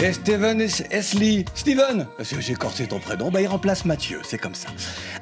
[0.00, 1.44] Et Steven Esli.
[1.54, 4.68] Steven J'ai corsé ton prénom, bah il remplace Mathieu, c'est comme ça.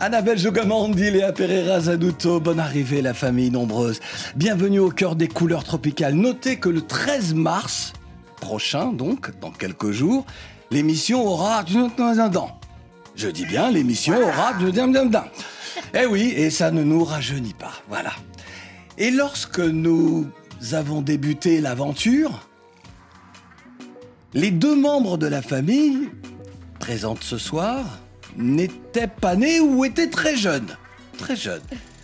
[0.01, 4.01] Annabelle Jogamandi, Léa Pereira Zaduto, bonne arrivée la famille nombreuse.
[4.35, 6.13] Bienvenue au cœur des couleurs tropicales.
[6.15, 7.95] Notez que le 13 mars
[8.39, 10.27] prochain, donc, dans quelques jours,
[10.71, 11.65] l'émission aura...
[13.15, 14.53] Je dis bien, l'émission aura...
[15.95, 18.13] Eh oui, et ça ne nous rajeunit pas, voilà.
[18.99, 20.27] Et lorsque nous
[20.73, 22.46] avons débuté l'aventure,
[24.35, 26.09] les deux membres de la famille,
[26.79, 27.85] présentes ce soir,
[28.37, 30.77] n'étaient pas nés ou étaient très jeunes.
[31.19, 31.63] Très jeunes.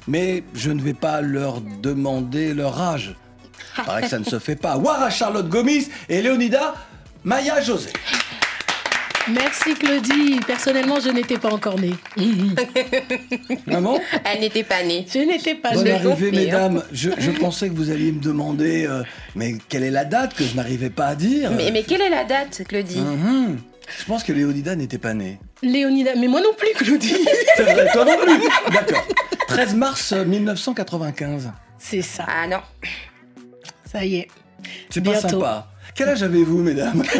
[0.08, 3.14] Mais je ne vais pas leur demander leur âge.
[3.77, 4.77] Paraît que ça ne se fait pas.
[4.77, 6.74] Wara Charlotte Gomis et Léonida
[7.24, 7.91] Maya José.
[9.31, 10.41] Merci Claudie.
[10.47, 11.95] Personnellement, je n'étais pas encore née.
[13.67, 15.06] Maman Elle n'était pas née.
[15.12, 15.92] Je n'étais pas Bonne née.
[15.92, 16.83] arrivée, mesdames.
[16.92, 19.03] Je, je pensais que vous alliez me demander, euh,
[19.37, 21.50] mais quelle est la date que je n'arrivais pas à dire?
[21.53, 22.98] Mais, mais quelle est la date, Claudie?
[23.00, 23.59] Mhm.
[23.98, 25.39] Je pense que Léonida n'était pas née.
[25.62, 27.15] Léonida, mais moi non plus, Claudie.
[27.56, 28.39] C'est vrai, toi non plus
[28.73, 29.06] D'accord.
[29.48, 31.50] 13 mars 1995.
[31.78, 32.25] C'est ça.
[32.28, 32.61] Ah non.
[33.91, 34.28] Ça y est.
[34.91, 35.69] C'est pas sympa.
[35.95, 37.03] Quel âge avez-vous, mesdames?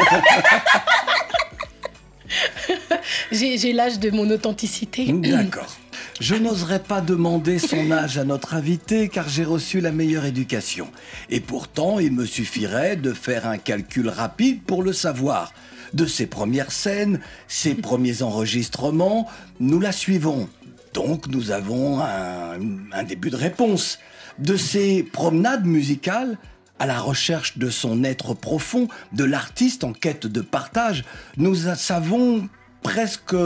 [3.31, 5.13] J'ai l'âge de mon authenticité.
[5.13, 5.77] D'accord.
[6.21, 10.89] Je n'oserais pas demander son âge à notre invité car j'ai reçu la meilleure éducation.
[11.31, 15.53] Et pourtant, il me suffirait de faire un calcul rapide pour le savoir.
[15.95, 19.29] De ses premières scènes, ses premiers enregistrements,
[19.61, 20.49] nous la suivons.
[20.95, 22.59] Donc nous avons un,
[22.93, 23.99] un début de réponse.
[24.39, 26.39] De ses promenades musicales
[26.79, 31.05] à la recherche de son être profond, de l'artiste en quête de partage,
[31.37, 32.49] nous savons
[32.83, 33.37] presque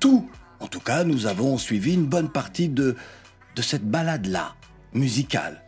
[0.00, 0.28] tout.
[0.60, 2.96] En tout cas, nous avons suivi une bonne partie de,
[3.56, 4.54] de cette balade-là,
[4.92, 5.62] musicale.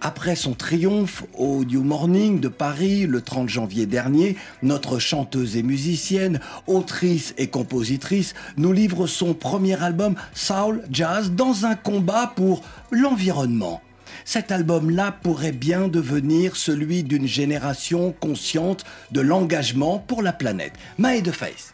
[0.00, 5.62] Après son triomphe au New Morning de Paris le 30 janvier dernier, notre chanteuse et
[5.62, 12.62] musicienne, autrice et compositrice nous livre son premier album Soul Jazz dans un combat pour
[12.90, 13.82] l'environnement.
[14.24, 20.72] Cet album-là pourrait bien devenir celui d'une génération consciente de l'engagement pour la planète.
[20.98, 21.72] Maë de Face.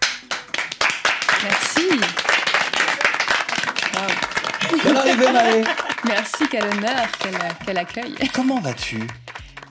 [1.43, 2.01] Merci.
[4.85, 5.65] Bonne arrivée Maë.
[6.07, 8.15] Merci, quel honneur, quel, quel accueil.
[8.35, 9.07] Comment vas-tu?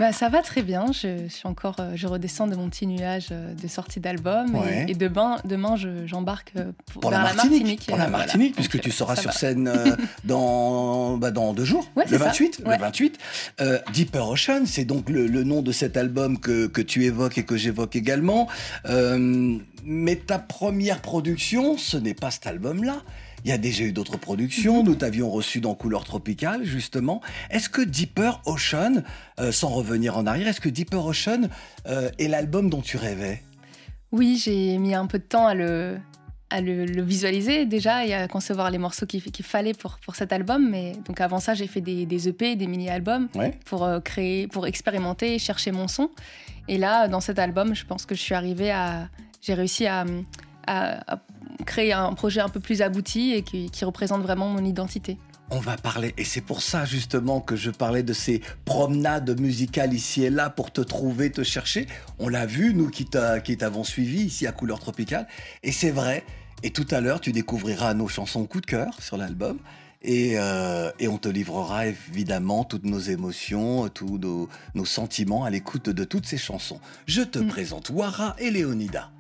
[0.01, 0.88] Bah, ça va très bien.
[0.91, 4.85] Je, suis encore, euh, je redescends de mon petit nuage euh, de sortie d'album Ouais.
[4.88, 8.17] et, et demain, demain, je- j'embarque euh, pour, Pour vers la Martinique, pour la voilà.
[8.25, 9.35] Martinique, puisque Donc, tu seras sur va.
[9.38, 9.72] scène
[10.25, 12.25] dans, bah, dans deux jours, Ouais, le c'est ça.
[12.25, 12.61] 28.
[12.66, 12.75] Ouais.
[12.78, 13.17] Le 28.
[13.61, 17.38] Euh, Deeper Ocean, c'est donc le, le nom de cet album que, que tu évoques
[17.38, 18.47] et que j'évoque également.
[18.88, 23.01] Euh, mais ta première production, ce n'est pas cet album-là.
[23.44, 24.84] Il y a déjà eu d'autres productions.
[24.84, 27.22] Nous t'avions reçu dans Couleur Tropicale, justement.
[27.50, 29.02] Est-ce que Deeper Ocean,
[29.40, 31.50] euh, sans revenir en arrière, est-ce que Deeper Ocean
[31.88, 33.41] euh, est l'album dont tu rêvais?
[34.12, 35.97] Oui, j'ai mis un peu de temps à le,
[36.50, 40.16] à le, le visualiser déjà et à concevoir les morceaux qu'il qu'il fallait pour, pour
[40.16, 40.69] cet album.
[40.69, 43.58] Mais donc avant ça, j'ai fait des, des EP, des mini-albums Ouais.
[43.66, 46.09] pour euh, créer, pour expérimenter, chercher mon son.
[46.68, 49.09] Et là, dans cet album, je pense que je suis arrivée à,
[49.41, 50.06] j'ai réussi à,
[50.68, 51.19] à- à
[51.63, 55.17] créer un projet un peu plus abouti et qui, qui représente vraiment mon identité.
[55.53, 59.94] On va parler, et c'est pour ça justement que je parlais de ces promenades musicales
[59.94, 61.88] ici et là pour te trouver, te chercher.
[62.19, 65.27] On l'a vu, nous qui t'a- qui t'avons suivi ici à Couleur Tropicale,
[65.63, 66.23] et c'est vrai.
[66.63, 69.57] Et tout à l'heure, tu découvriras nos chansons coup de cœur sur l'album.
[70.03, 75.49] Et, euh, et on te livrera évidemment toutes nos émotions, tous nos, nos sentiments à
[75.51, 76.79] l'écoute de toutes ces chansons.
[77.07, 79.11] Je te présente Wara et Léonida.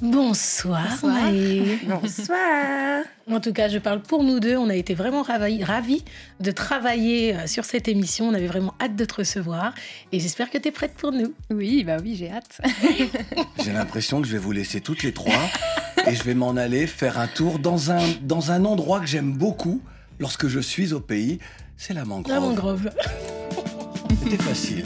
[0.00, 1.14] Bonsoir, Bonsoir.
[1.14, 1.78] Maë.
[1.86, 3.04] Bonsoir.
[3.30, 4.56] En tout cas, je parle pour nous deux.
[4.56, 6.04] On a été vraiment ravis, ravis
[6.40, 8.28] de travailler euh, sur cette émission.
[8.28, 9.74] On avait vraiment hâte de te recevoir.
[10.12, 11.34] Et j'espère que tu es prête pour nous.
[11.50, 12.60] Oui, bah oui, j'ai hâte.
[13.64, 15.32] J'ai l'impression que je vais vous laisser toutes les trois
[16.06, 19.32] et je vais m'en aller faire un tour dans un, dans un endroit que j'aime
[19.32, 19.80] beaucoup
[20.18, 21.38] lorsque je suis au pays.
[21.76, 22.34] C'est la mangrove.
[22.34, 22.90] La mangrove.
[24.24, 24.84] C'était facile.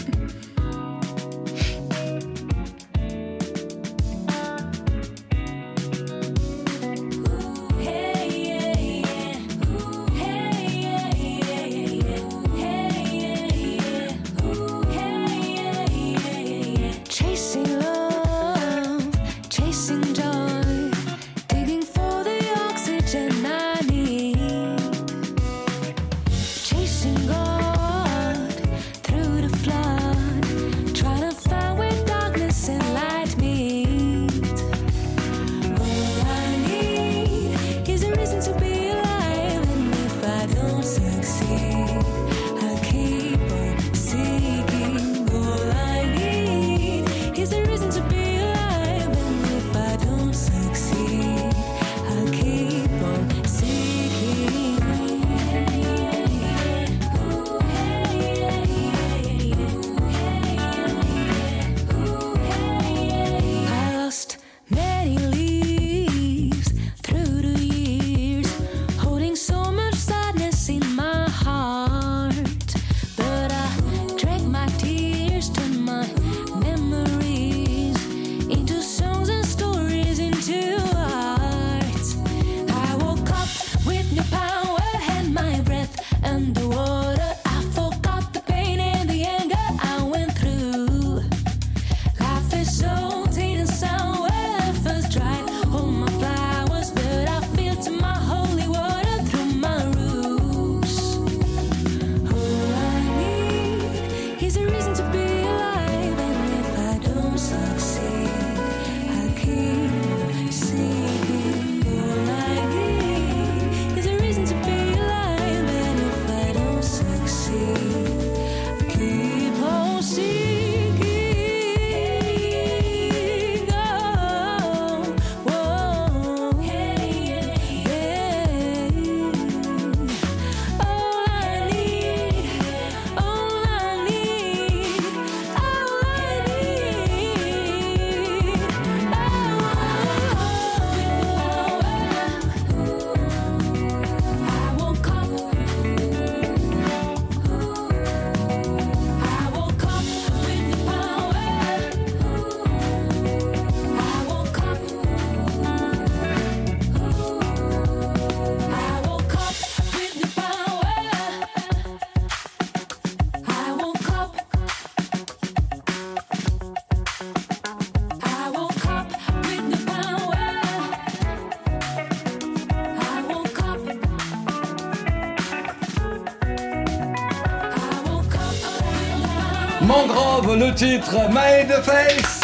[179.82, 182.40] Mangrove, le titre, Made the Face.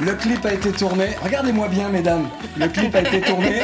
[0.00, 1.10] Le clip a été tourné.
[1.22, 2.28] Regardez-moi bien, mesdames.
[2.56, 3.62] Le clip a été tourné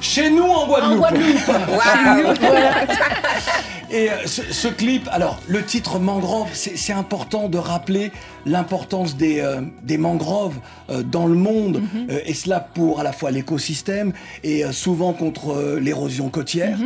[0.00, 1.06] chez nous en Guadeloupe.
[3.92, 8.10] Et euh, ce, ce clip, alors le titre mangrove, c'est important de rappeler
[8.46, 10.58] l'importance des, euh, des mangroves
[10.88, 15.78] euh, dans le monde, euh, et cela pour à la fois l'écosystème et souvent contre
[15.78, 16.78] l'érosion côtière.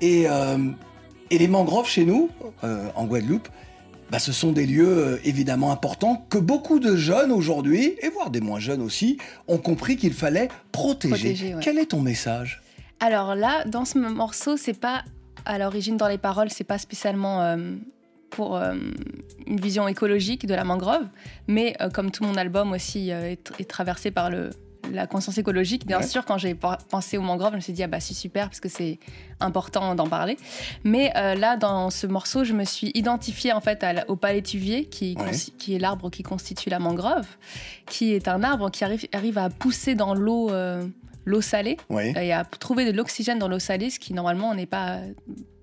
[0.00, 0.56] et, euh,
[1.30, 2.30] et les mangroves chez nous,
[2.94, 3.48] en Guadeloupe,
[4.10, 8.40] bah, ce sont des lieux évidemment importants que beaucoup de jeunes aujourd'hui, et voire des
[8.40, 9.18] moins jeunes aussi,
[9.48, 11.14] ont compris qu'il fallait protéger.
[11.14, 11.60] Protéger, ouais.
[11.62, 12.62] Quel est ton message?
[13.00, 15.02] Alors là, dans ce morceau, c'est pas
[15.44, 17.56] à l'origine dans les paroles, c'est pas spécialement euh,
[18.30, 18.74] pour euh,
[19.46, 21.06] une vision écologique de la mangrove,
[21.46, 24.50] mais euh, comme tout mon album aussi est, est traversé par le
[24.92, 26.06] la conscience écologique, bien Ouais.
[26.06, 28.60] sûr, quand j'ai pensé aux mangroves, je me suis dit, ah bah c'est super, parce
[28.60, 28.98] que c'est
[29.40, 30.36] important d'en parler.
[30.84, 35.16] Mais là, dans ce morceau, je me suis identifiée en fait à au palétuvier, qui,
[35.18, 35.30] Ouais.
[35.56, 37.26] qui est l'arbre qui constitue la mangrove,
[37.86, 40.50] qui est un arbre qui arrive, arrive à pousser dans l'eau
[41.24, 42.12] l'eau salée Oui.
[42.20, 45.00] et à trouver de l'oxygène dans l'eau salée, ce qui normalement n'est pas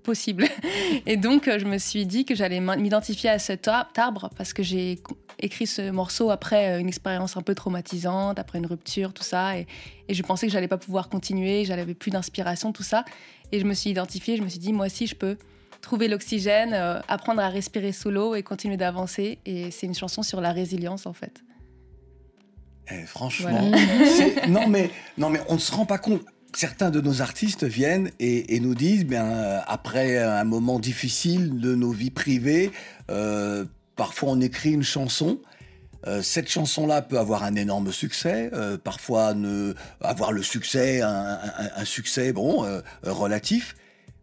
[0.02, 0.46] possible.
[1.06, 4.52] Et donc, euh, je me suis dit que j'allais m'identifier à cet ar- arbre parce
[4.52, 4.98] que j'ai
[5.38, 9.56] écrit ce morceau après euh, une expérience un peu traumatisante, après une rupture, tout ça.
[9.58, 9.66] Et,
[10.08, 13.04] et je pensais que j'allais pas pouvoir continuer, j'avais plus d'inspiration, tout ça.
[13.52, 15.36] Et je me suis identifiée, je me suis dit, moi aussi, je peux
[15.82, 19.38] trouver l'oxygène, euh, apprendre à respirer sous l'eau et continuer d'avancer.
[19.46, 21.42] Et c'est une chanson sur la résilience, en fait.
[22.90, 23.70] Eh, franchement,
[24.48, 26.22] non mais non mais on ne se rend pas compte.
[26.54, 31.58] Certains de nos artistes viennent et, et nous disent, bien euh, après un moment difficile
[31.60, 32.70] de nos vies privées,
[33.10, 33.64] euh,
[33.96, 35.38] parfois on écrit une chanson.
[36.06, 38.50] Euh, cette chanson-là peut avoir un énorme succès,
[38.84, 42.66] parfois ne avoir le succès, un, un- un succès bon
[43.04, 43.74] relatif,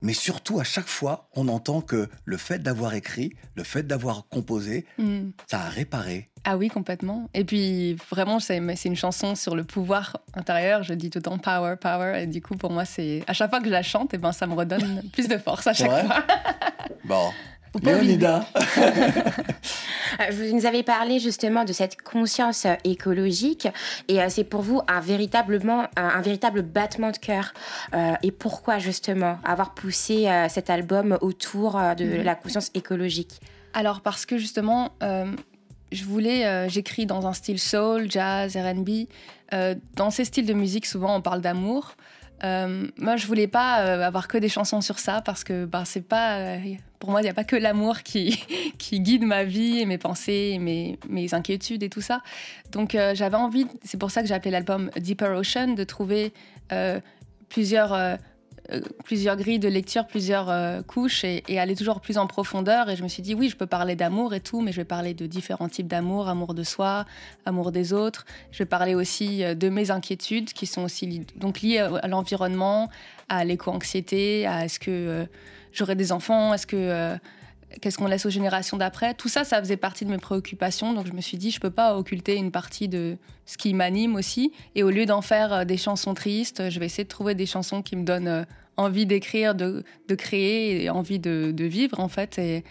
[0.02, 4.28] mais surtout à chaque fois, on entend que le fait d'avoir écrit, le fait d'avoir
[4.30, 5.30] composé, Mm.
[5.48, 6.30] ça a réparé.
[6.46, 7.30] Ah oui, complètement.
[7.34, 10.84] Et puis, vraiment, c'est une chanson sur le pouvoir intérieur.
[10.84, 12.22] Je dis tout le temps power, power.
[12.24, 14.32] Et du coup, pour moi, c'est à chaque fois que je la chante, et ben,
[14.32, 16.24] ça me redonne plus de force à chaque fois.
[17.04, 17.30] Bon.
[17.82, 18.46] Léonida.
[20.20, 23.68] Euh, Vous nous avez parlé justement de cette conscience euh, écologique
[24.08, 27.54] et euh, c'est pour vous un, véritablement, un, un véritable battement de cœur.
[27.94, 32.24] Euh, et pourquoi justement avoir poussé cet album autour de Mhm.
[32.24, 33.40] la conscience écologique?
[33.74, 35.32] Alors, parce que justement, euh,
[35.92, 38.90] je voulais, euh, j'écris dans un style soul, jazz, RB.
[39.54, 41.94] Euh, dans ces styles de musique, souvent, on parle d'amour.
[42.44, 45.84] Euh, moi, je voulais pas euh, avoir que des chansons sur ça parce que bah,
[45.86, 46.58] c'est pas, euh,
[47.00, 48.38] pour moi, il n'y a pas que l'amour qui,
[48.92, 52.22] guide ma vie et mes pensées, mes, inquiétudes et tout ça.
[52.72, 56.34] Donc, euh, j'avais envie, c'est pour ça que j'ai appelé l'album Deeper Ocean, de trouver
[56.72, 57.00] euh,
[57.48, 57.94] plusieurs,
[58.72, 62.90] euh, plusieurs grilles de lecture, plusieurs euh, couches et, aller toujours plus en profondeur.
[62.90, 64.86] Et je me suis dit, oui, je peux parler d'amour et tout, mais je vais
[64.86, 67.06] parler de différents types d'amour, amour de soi,
[67.46, 68.26] amour des autres.
[68.52, 72.90] Je vais parler aussi euh, de mes inquiétudes qui sont aussi donc liées à l'environnement,
[73.28, 75.26] à l'éco-anxiété, à est-ce que
[75.72, 77.18] j'aurai des enfants, est-ce que
[77.82, 79.14] qu'est-ce qu'on laisse aux générations d'après.
[79.14, 80.94] Tout ça, ça faisait partie de mes préoccupations.
[80.94, 84.16] Donc je me suis dit, je peux pas occulter une partie de ce qui m'anime
[84.16, 84.52] aussi.
[84.74, 87.84] Et au lieu d'en faire des chansons tristes, je vais essayer de trouver des chansons
[87.84, 88.48] qui me donnent
[88.80, 92.38] envie d'écrire, de, de créer et envie de, de vivre en fait.
[92.40, 92.64] Et,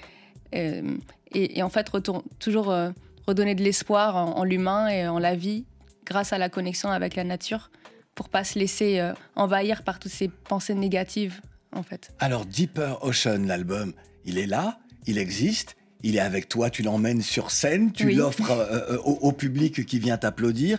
[0.52, 2.90] et, en fait, retourne, toujours euh,
[3.26, 5.64] redonner de l'espoir en, en l'humain et en la vie
[6.06, 7.70] grâce à la connexion avec la nature
[8.14, 11.40] pour pas se laisser euh, envahir par toutes ces pensées négatives
[11.72, 12.10] en fait.
[12.18, 13.92] Alors, Deeper Ocean, l'album,
[14.24, 18.14] il est là, il existe, il est avec toi, tu l'emmènes sur scène, tu Oui.
[18.14, 20.78] l'offres euh, au, au public qui vient t'applaudir.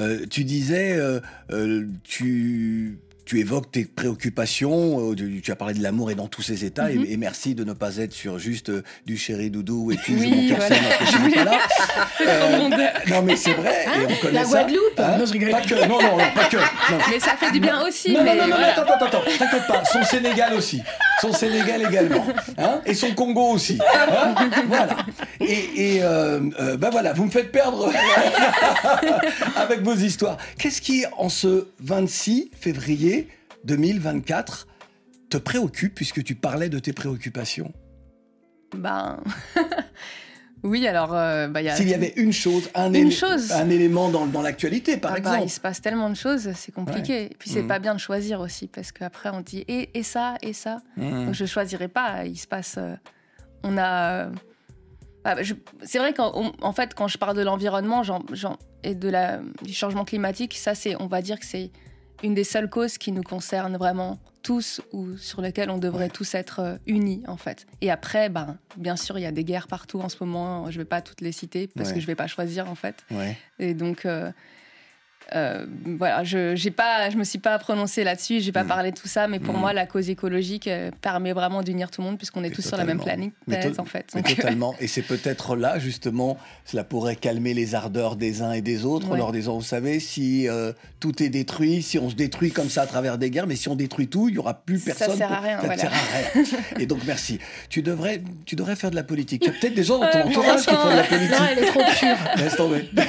[0.00, 1.20] Euh, tu disais, euh,
[2.04, 2.98] tu,
[3.30, 6.88] tu évoques tes préoccupations, euh, tu, as parlé de l'amour et dans tous ses états,
[6.88, 7.04] Mhm.
[7.04, 10.14] et, et merci de ne pas être sur juste euh, du chéri doudou et tu
[10.14, 10.76] joues Oui, mon cœur voilà.
[11.00, 11.58] je suis pas là.
[12.26, 12.68] Euh,
[13.08, 14.62] non mais c'est vrai, et on connaît La ça.
[14.62, 15.50] Guadeloupe Hein Non, je rigole.
[15.50, 16.56] Pas que, non, non, pas que.
[16.56, 16.98] non.
[17.08, 18.12] Mais ça fait du bien aussi.
[18.12, 18.72] Non, mais non, non, non, voilà.
[18.72, 20.82] attends, attends, attends, t'inquiète pas, son Sénégal aussi,
[21.20, 22.24] son Sénégal également,
[22.58, 24.34] hein, et son Congo aussi, hein,
[24.66, 24.96] voilà.
[25.40, 27.90] Et, et euh, euh, ben voilà, vous me faites perdre
[29.56, 30.36] avec vos histoires.
[30.58, 33.28] Qu'est-ce qui, en ce 26 février
[33.64, 34.66] 2024,
[35.28, 37.72] te préoccupe puisque tu parlais de tes préoccupations?
[38.76, 39.18] Ben.
[40.62, 41.76] oui, alors, euh, bah, il y a.
[41.76, 43.52] S'il y avait une chose, un, Une élé- chose.
[43.52, 45.42] un élément dans, dans l'actualité, par Ah bah, exemple.
[45.46, 47.24] il se passe tellement de choses, c'est compliqué.
[47.24, 47.68] Et puis c'est Mhm.
[47.68, 50.78] pas bien de choisir aussi, parce qu'après on dit et, et ça, et ça.
[50.96, 51.26] Mmh.
[51.26, 52.24] Donc je choisirai pas.
[52.26, 52.76] Il se passe.
[52.78, 52.94] euh,
[53.62, 54.26] on a.
[54.26, 54.30] euh,
[55.24, 58.02] bah, je- c'est vrai qu'en en fait, quand je parle de l'environnement
[58.82, 61.70] et de la, du changement climatique, ça, c'est, on va dire que c'est
[62.22, 66.34] une des seules causes qui nous concerne vraiment tous ou sur lesquels on devrait tous
[66.34, 67.66] être euh, unis en fait.
[67.82, 70.70] Et après, ben, bien sûr, il y a des guerres partout en ce moment.
[70.70, 71.96] Je vais pas toutes les citer parce Ouais.
[71.96, 73.04] que je vais pas choisir en fait.
[73.10, 73.36] Ouais.
[73.58, 74.32] Et donc, euh,
[75.34, 75.66] euh,
[75.98, 78.68] voilà, je j'ai pas, je me suis pas prononcée là-dessus, j'ai pas Mm.
[78.68, 79.60] parlé de tout ça, mais pour Mm.
[79.60, 82.62] moi, la cause écologique euh, permet vraiment d'unir tout le monde puisqu'on est Mais tous
[82.66, 84.06] sur la même planète, Mais planète, to- en fait.
[84.14, 84.74] Mais totalement.
[84.80, 89.10] Et c'est peut-être là, justement, cela pourrait calmer les ardeurs des uns et des autres
[89.10, 92.68] en leur disant, vous savez, si euh, tout est détruit, si on se détruit comme
[92.68, 94.94] ça à travers des guerres, mais si on détruit tout, il y aura plus Ça
[94.94, 95.16] personne.
[95.18, 95.80] sert à rien, Ça ne voilà.
[95.82, 95.94] sert à
[96.34, 96.44] rien.
[96.78, 97.38] Et donc, merci.
[97.68, 99.42] Tu devrais, tu devrais faire de la politique.
[99.42, 101.36] Tu as peut-être des gens dans ton entourage qui font de la Non, politique.
[101.52, 102.16] elle est trop pure.
[102.36, 102.90] Laisse tomber.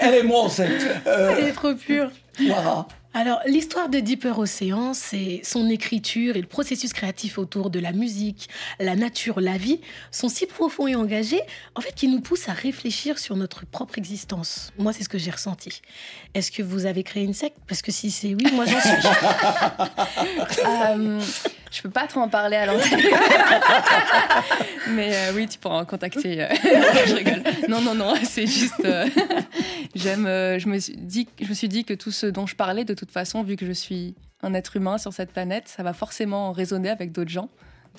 [0.02, 0.82] Elle est moi, cette.
[1.06, 2.10] Euh, Elle est trop pure.
[3.12, 7.90] Alors, l'histoire de Deeper Ocean, c'est son écriture et le processus créatif autour de la
[7.90, 9.80] musique, la nature, la vie,
[10.12, 11.40] sont si profonds et engagés,
[11.74, 14.72] en fait, qui nous poussent à réfléchir sur notre propre existence.
[14.78, 15.82] Moi, c'est ce que j'ai ressenti.
[16.34, 17.56] Est-ce que vous avez créé une secte?
[17.66, 18.90] Parce que si c'est oui, moi j'en suis.
[20.66, 21.20] euh,
[21.72, 23.00] je peux pas trop en parler à l'antenne.
[24.90, 26.42] Mais euh, oui, tu pourras en contacter.
[26.42, 26.48] euh,
[27.06, 27.42] je rigole.
[27.68, 28.86] Non, non, non, c'est juste.
[29.94, 30.26] J'aime.
[30.26, 32.84] euh, je, me suis dit, je me suis dit que tout ce dont je parlais,
[32.84, 35.92] de toute façon, vu que je suis un être humain sur cette planète, ça va
[35.92, 37.48] forcément résonner avec d'autres gens.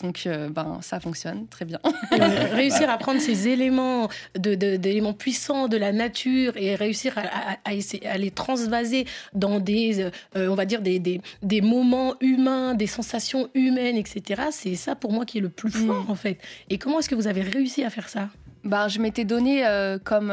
[0.02, 1.78] Donc, euh, ben, ça fonctionne très bien.
[2.54, 4.08] Réussir à prendre ces éléments
[4.40, 8.32] de, de- d'éléments puissants de la nature et réussir à, à- à essayer- à les
[8.32, 10.04] transvaser dans des,
[10.38, 14.44] euh, on va dire des, des, des moments humains, des sensations humaines, etc.
[14.52, 16.38] C'est ça pour moi qui est le plus fort en fait.
[16.70, 18.30] Et comment est-ce que vous avez réussi à faire ça?
[18.64, 20.32] Bah, je m'étais donné euh, comme,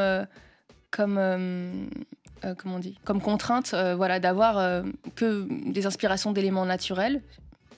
[0.91, 1.85] comme, euh,
[2.45, 4.83] euh, on comme contrainte, euh, voilà, d'avoir
[5.15, 7.21] que des inspirations d'éléments naturels.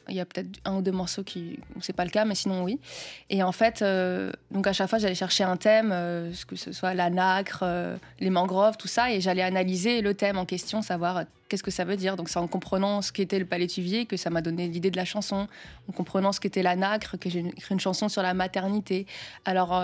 [0.10, 2.64] Il y a peut-être un ou deux morceaux qui, c'est pas le cas, mais sinon
[2.64, 2.80] oui.
[3.30, 6.72] Et en fait, euh, donc à chaque fois, j'allais chercher un thème, euh, que ce
[6.72, 10.82] soit la nacre, euh, les mangroves, tout ça, et j'allais analyser le thème en question,
[10.82, 12.16] savoir euh, qu'est-ce que ça veut dire.
[12.16, 15.06] Donc c'est en comprenant ce qu'était le palétuvier que ça m'a donné l'idée de la
[15.06, 15.48] chanson,
[15.88, 19.06] en comprenant ce qu'était la nacre que j'ai écrit une chanson sur la maternité.
[19.46, 19.84] Alors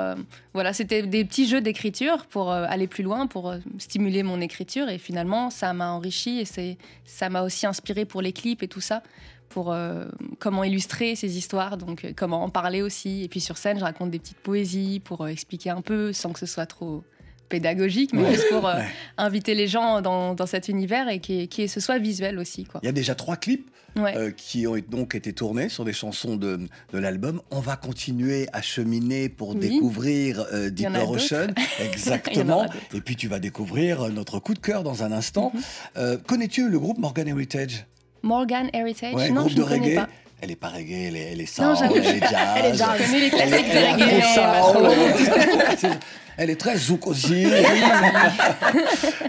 [0.54, 4.98] voilà, c'était des petits jeux d'écriture pour aller plus loin, pour stimuler mon écriture, et
[4.98, 9.04] finalement ça m'a enrichi et ça m'a aussi inspiré pour les clips et tout ça
[9.50, 10.06] pour euh,
[10.40, 13.24] comment illustrer ces histoires, donc euh, comment en parler aussi.
[13.24, 16.32] Et puis sur scène, je raconte des petites poésies pour euh, expliquer un peu, sans
[16.34, 17.04] que ce soit trop
[17.50, 18.34] pédagogique, mais Ouais.
[18.34, 18.86] juste pour euh, Ouais.
[19.18, 22.66] inviter les gens dans, dans cet univers et qui, qui ce soit visuel aussi.
[22.66, 22.82] Quoi.
[22.84, 24.16] Il y a déjà trois clips Ouais.
[24.16, 26.60] euh, qui ont donc été tournés sur des chansons de,
[26.94, 27.42] de l'album.
[27.50, 29.60] On va continuer à cheminer pour Oui.
[29.70, 31.10] découvrir euh, d'autres.
[31.10, 31.48] Ocean.
[31.80, 32.66] Exactement.
[32.94, 35.52] Et puis tu vas découvrir notre coup de cœur dans un instant.
[35.96, 36.18] Mhm.
[36.28, 37.86] Connais-tu le groupe Morgan Heritage?
[38.28, 39.96] Morgan Heritage, Ouais, non, groupe je de ne connais reggae.
[39.96, 40.08] pas.
[40.42, 42.34] Elle est pas reggae, elle est, elle est Non, j'avoue, elle est jazz.
[42.58, 42.90] elle est jazz.
[43.00, 46.00] Je connais les classiques elle est de reggae,
[46.38, 47.46] Elle est très zouk aussi.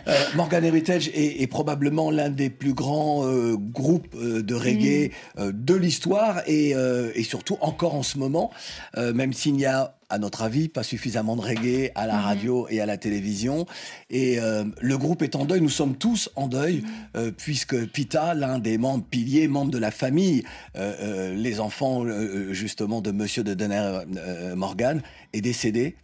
[0.06, 5.10] Euh, Morgan Heritage est, est probablement l'un des plus grands euh, groupes euh, de reggae
[5.38, 6.70] euh, de l'histoire et,
[7.14, 8.50] et surtout encore en ce moment,
[8.96, 12.20] même s'il n'y a à notre avis, pas suffisamment de reggae à la Mhm.
[12.24, 13.66] radio et à la télévision.
[14.08, 16.82] Et euh, le groupe est en deuil, nous sommes tous en deuil,
[17.14, 20.44] euh, puisque Pita, l'un des membres piliers, membre de la famille,
[20.76, 22.04] euh, les enfants
[22.52, 25.02] justement de Monsieur de Denner euh, Morgan,
[25.34, 25.96] est décédé.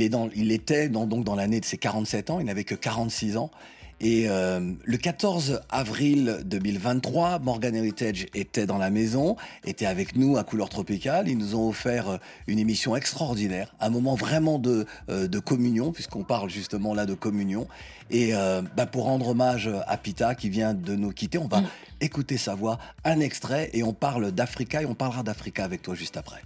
[0.00, 2.64] Il, est dans, il était dans, donc dans l'année de ses 47 ans, il n'avait
[2.64, 3.50] que 46 ans.
[4.02, 10.38] Et euh, le 14 avril 2023, Morgan Heritage était dans la maison, était avec nous
[10.38, 11.28] à Couleur Tropicale.
[11.28, 12.16] Ils nous ont offert euh,
[12.46, 17.12] une émission extraordinaire, un moment vraiment de, euh, de communion, puisqu'on parle justement là de
[17.12, 17.68] communion.
[18.10, 21.62] Et euh, bah, pour rendre hommage à Pita qui vient de nous quitter, on va
[22.00, 25.94] écouter sa voix, un extrait, et on parle d'Africa, et on parlera d'Africa avec toi
[25.94, 26.40] juste après.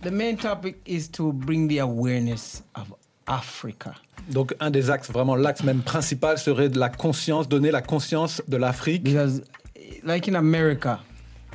[0.00, 2.94] The main topic is to bring the awareness of
[3.26, 3.96] Africa.
[4.30, 8.40] Donc un des axes, vraiment l'axe même principal serait de la conscience, donner la conscience
[8.46, 9.02] de l'Afrique.
[9.02, 9.42] Because,
[10.04, 11.00] like in America,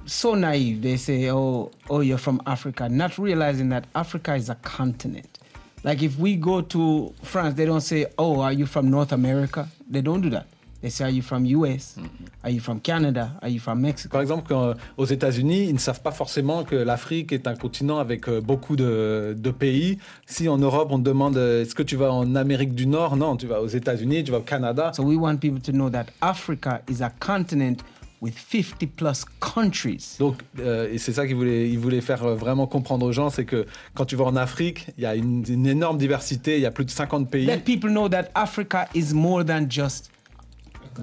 [0.05, 4.55] so naive, they say, oh, oh, you're from Africa, not realizing that Africa is a
[4.55, 5.39] continent.
[5.85, 9.69] Like if we go to France, they don't say, oh, are you from North America?
[9.89, 10.47] They don't do that.
[10.83, 11.95] They say, are you from US?
[12.43, 13.37] Are you from Canada?
[13.41, 14.11] Are you from Mexico?
[14.11, 17.55] Par exemple, quand, euh, aux États-Unis, ils ne savent pas forcément que l'Afrique est un
[17.55, 19.97] continent avec euh, beaucoup de, de pays.
[20.25, 23.15] Si en Europe, on te demande euh, est-ce que tu vas en Amérique du Nord?
[23.15, 24.91] Non, tu vas aux États-Unis, tu vas au Canada.
[24.93, 27.77] So we want people to know that Africa is a continent
[28.21, 30.17] with 50 plus countries.
[30.19, 33.45] Donc, euh, et c'est ça qu'ils voulaient, ils voulaient faire vraiment comprendre aux gens, c'est
[33.45, 36.65] que quand tu vas en Afrique, il y a une, une énorme diversité, il y
[36.65, 37.45] a plus de 50 pays.
[37.45, 40.12] Let people know that Africa is more than just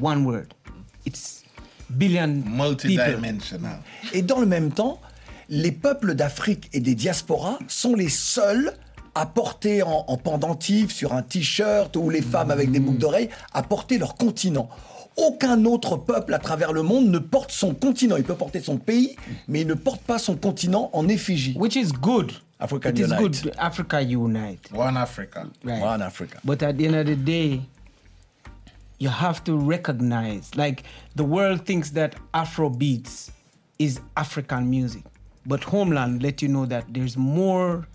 [0.01, 0.53] one word.
[1.07, 1.43] It's
[1.89, 3.81] billion Multidimensional.
[4.13, 5.01] Et dans le même temps,
[5.49, 8.73] les peuples d'Afrique et des diasporas sont les seuls
[9.15, 13.31] à porter en, en pendentif sur un t-shirt ou les femmes avec des boucles d'oreilles
[13.53, 14.69] à porter leur continent.
[15.17, 18.17] Aucun autre peuple à travers le monde ne porte son continent.
[18.17, 19.17] Il peut porter son pays,
[19.49, 21.55] mais il ne porte pas son continent en effigie.
[21.59, 22.33] Which is good.
[22.61, 23.53] African it is good.
[23.59, 24.71] Africa unite.
[24.73, 25.47] One Africa.
[25.65, 25.83] Right.
[25.83, 26.39] One Africa.
[26.45, 27.61] But at the end of the day,
[29.01, 30.85] you have to recognize, like
[31.17, 33.33] the world thinks that Afro beats
[33.79, 35.03] is African music,
[35.47, 37.89] but Homeland let you know that there's more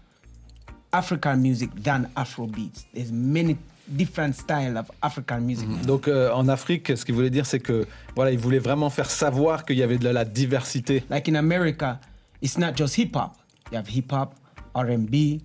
[0.92, 2.88] African music than Afro beats.
[2.92, 3.58] There's many
[3.96, 5.70] different style of African music.
[5.70, 5.86] Mhm.
[5.86, 9.10] Donc euh, en Afrique, ce qu'il voulait dire, c'est que voilà, il voulait vraiment faire
[9.12, 11.04] savoir qu'il y avait de la diversité.
[11.12, 12.00] Like in America,
[12.42, 13.36] it's not just hip hop.
[13.72, 14.34] You have hip hop,
[14.74, 15.42] R&B,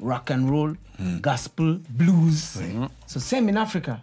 [0.00, 1.18] rock and roll, hmm.
[1.20, 2.58] gospel, blues.
[3.06, 4.02] So same in Africa,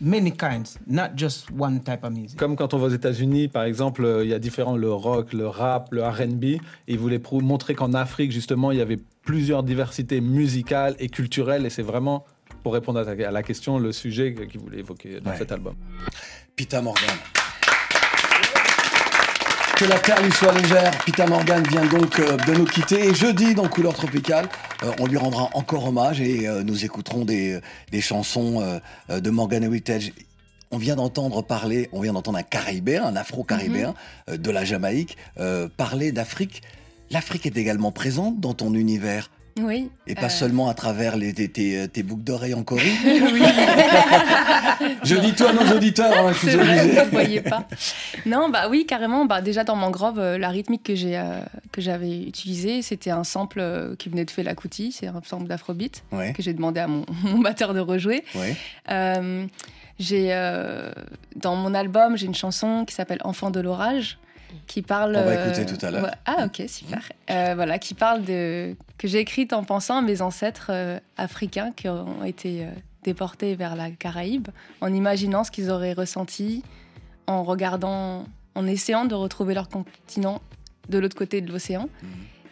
[0.00, 2.38] many kinds, not just one type of music.
[2.38, 5.32] Comme quand on va aux États-Unis, par exemple, euh, il y a différents le rock,
[5.32, 6.44] le rap, le R&B.
[6.44, 11.08] Et il voulait prou- montrer qu'en Afrique, justement, il y avait plusieurs diversités musicales et
[11.08, 11.66] culturelles.
[11.66, 12.24] Et c'est vraiment,
[12.62, 15.38] pour répondre à, ta- à la question, le sujet que- qu'il voulait évoquer dans Ouais.
[15.38, 15.74] cet album.
[16.54, 17.10] Pita Morgan.
[19.76, 20.90] Que la terre lui soit légère.
[21.04, 23.08] Pita Morgan vient donc euh, de nous quitter.
[23.08, 24.48] Et jeudi, dans Couleur Tropicale,
[24.82, 27.60] euh, on lui rendra encore hommage et euh, nous écouterons des,
[27.90, 30.12] des chansons de Morgan Heritage.
[30.72, 33.94] On vient d'entendre parler, on vient d'entendre un Caribéen, un Afro-Caribéen
[34.28, 36.62] euh, de la Jamaïque, euh, parler d'Afrique.
[37.10, 39.30] L'Afrique est également présente dans ton univers.
[39.58, 39.90] Oui.
[40.06, 42.92] Et pas euh, seulement à travers les, tes, tes- tes boucles d'oreilles en Corée.
[43.04, 43.42] oui.
[45.02, 47.66] Je dis tout à nos auditeurs, hein, je suis vrai, vous ne voyez pas.
[48.26, 49.24] Non, bah oui, carrément.
[49.24, 51.40] Bah, déjà dans Mangrove, euh, la rythmique que j'ai euh,
[51.72, 55.46] que j'avais utilisée, c'était un sample euh, qui venait de Fela Kuti, c'est un sample
[55.46, 56.32] d'Afrobeat Ouais.
[56.32, 58.24] que j'ai demandé à mon, mon batteur de rejouer.
[58.34, 58.54] Ouais.
[58.90, 59.46] Euh,
[59.98, 60.90] j'ai euh,
[61.36, 64.18] dans mon album, j'ai une chanson qui s'appelle Enfant de l'orage
[64.66, 66.04] qui parle On va écouter tout à l'heure.
[66.04, 67.00] ouais, ah OK, super.
[67.30, 71.72] Euh, voilà, qui parle de que j'ai écrite en pensant à mes ancêtres euh, africains
[71.72, 72.70] qui ont été euh,
[73.02, 74.48] déportés vers la Caraïbe
[74.80, 76.62] en imaginant ce qu'ils auraient ressenti
[77.26, 80.40] en regardant en essayant de retrouver leur continent
[80.88, 81.88] de l'autre côté de l'océan.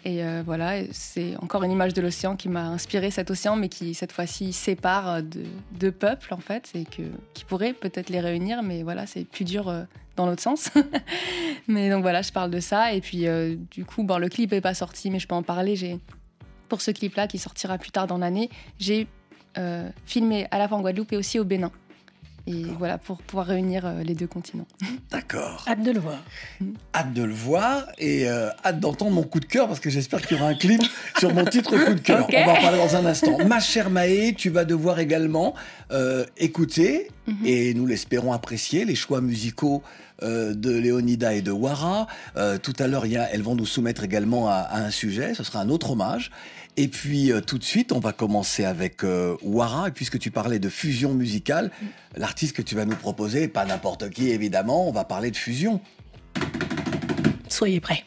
[0.06, 3.70] Et euh, voilà, c'est encore une image de l'océan qui m'a inspiré cet océan, mais
[3.70, 8.20] qui cette fois-ci sépare euh, de deux peuples en fait, et qui pourrait peut-être les
[8.20, 9.84] réunir, mais voilà, c'est plus dur euh,
[10.16, 10.68] dans l'autre sens.
[11.68, 13.26] mais donc voilà, je parle de ça, et puis
[13.70, 15.74] du coup, bon, le clip est pas sorti, mais je peux en parler.
[15.74, 15.98] J'ai
[16.68, 19.06] pour ce clip-là qui sortira plus tard dans l'année, j'ai
[20.04, 21.70] filmé à la fois en Guadeloupe et aussi au Bénin.
[22.46, 24.66] Et voilà, pour pouvoir réunir euh, les deux continents.
[25.11, 25.64] D'accord.
[25.66, 26.22] Hâte de le voir.
[26.94, 30.20] Hâte de le voir et euh, hâte d'entendre mon coup de cœur parce que j'espère
[30.20, 30.83] qu'il y aura un clip
[31.18, 32.26] sur mon titre coup de cœur.
[32.30, 33.38] On va en parler dans un instant.
[33.46, 35.54] Ma chère Maë, tu vas devoir également
[35.90, 37.46] euh, écouter Mhm.
[37.46, 39.83] et nous l'espérons apprécier les choix musicaux
[40.22, 42.07] euh, de Léonida et de Wara.
[42.37, 45.35] Euh, tout à l'heure, elles vont nous soumettre également à, à un sujet.
[45.35, 46.30] Ce sera un autre hommage.
[46.76, 49.88] Et puis euh, tout de suite, on va commencer avec euh, Wara.
[49.88, 51.70] Et puisque tu parlais de fusion musicale,
[52.16, 55.80] l'artiste que tu vas nous proposer, pas n'importe qui évidemment, on va parler de fusion.
[57.48, 58.04] Soyez prêts.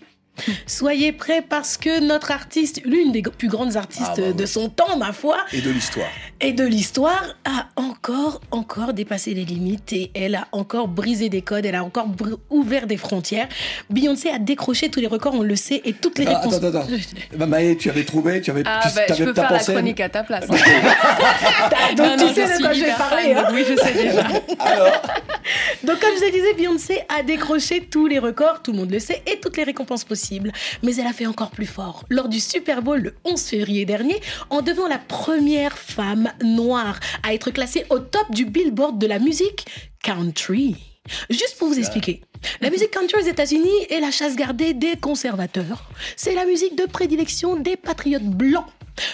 [0.67, 4.47] Soyez prêts parce que notre artiste, l'une des plus grandes artistes Ah bah de oui.
[4.47, 6.09] son temps, ma foi, Et de l'histoire.
[6.39, 11.41] Et de l'histoire, a encore, encore dépassé les limites et elle a encore brisé des
[11.41, 12.07] codes, elle a encore
[12.49, 13.47] ouvert des frontières.
[13.89, 16.55] Beyoncé a décroché tous les records, on le sait, et toutes les Ah, réponses.
[16.55, 16.91] attends, attends, attends.
[17.37, 19.59] Bah, Maë, tu avais trouvé, tu avais Ah tu, bah, je t'avais peux faire la
[19.59, 20.47] chronique à ta place.
[20.47, 20.59] Donc
[21.97, 23.33] Non, non, tu sais je de quoi je vais parler.
[23.33, 23.47] hein.
[23.53, 24.23] oui, je sais déjà.
[25.83, 28.99] Donc, comme je le disais, Beyoncé a décroché tous les records, tout le monde le
[28.99, 30.51] sait, et toutes les récompenses possibles.
[30.83, 32.03] Mais elle a fait encore plus fort.
[32.09, 34.19] Lors du Super Bowl le 11 février dernier,
[34.49, 39.19] en devenant la première femme noire à être classée au top du Billboard de la
[39.19, 39.65] musique
[40.03, 40.75] country.
[41.29, 42.21] Juste pour vous expliquer,
[42.61, 45.89] la musique country aux États-Unis est la chasse gardée des conservateurs.
[46.15, 48.65] C'est la musique de prédilection des patriotes blancs.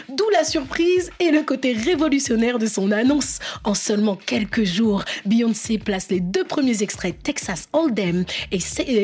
[0.10, 3.40] D'où la surprise et le côté révolutionnaire de son annonce.
[3.64, 8.60] En seulement quelques jours, Beyoncé place les deux premiers extraits Texas Hold'em et,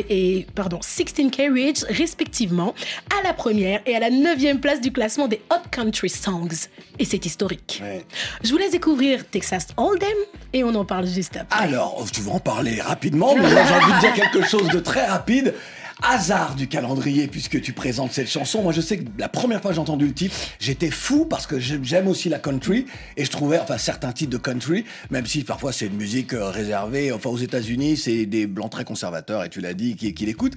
[0.09, 2.73] et- pardon, 16 Carriage respectivement
[3.19, 6.67] à la première et à la neuvième place du classement des Hot Country Songs.
[6.99, 7.81] Et c'est historique.
[7.83, 8.05] Ouais.
[8.43, 10.07] Je vous laisse découvrir Texas Hold'em
[10.53, 11.57] et on en parle juste après.
[11.63, 15.05] Alors, tu vas en parler rapidement, mais j'ai envie de dire quelque chose de très
[15.05, 15.53] rapide.
[16.01, 18.62] Hasard du calendrier puisque tu présentes cette chanson.
[18.62, 21.45] Moi je sais que la première fois que j'ai entendu le titre, j'étais fou parce
[21.45, 22.85] que j'aime aussi la country
[23.17, 26.49] et je trouvais enfin certains titres de country, même si parfois c'est une musique euh,
[26.49, 27.12] réservée.
[27.12, 30.53] Enfin aux États-Unis c'est des blancs très conservateurs et tu l'as dit qui, qui l'écoutent.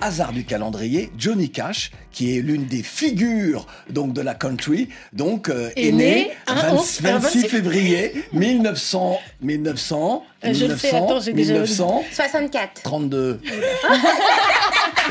[0.00, 5.48] Hasard du calendrier, Johnny Cash qui est l'une des figures donc de la country, donc
[5.50, 10.66] euh, Est né né un 20 11 un 26 26 février 1900 1900 Euh, je
[10.66, 12.82] le sais, attends, j'ai déjà- 1900 64.
[12.82, 13.40] 32.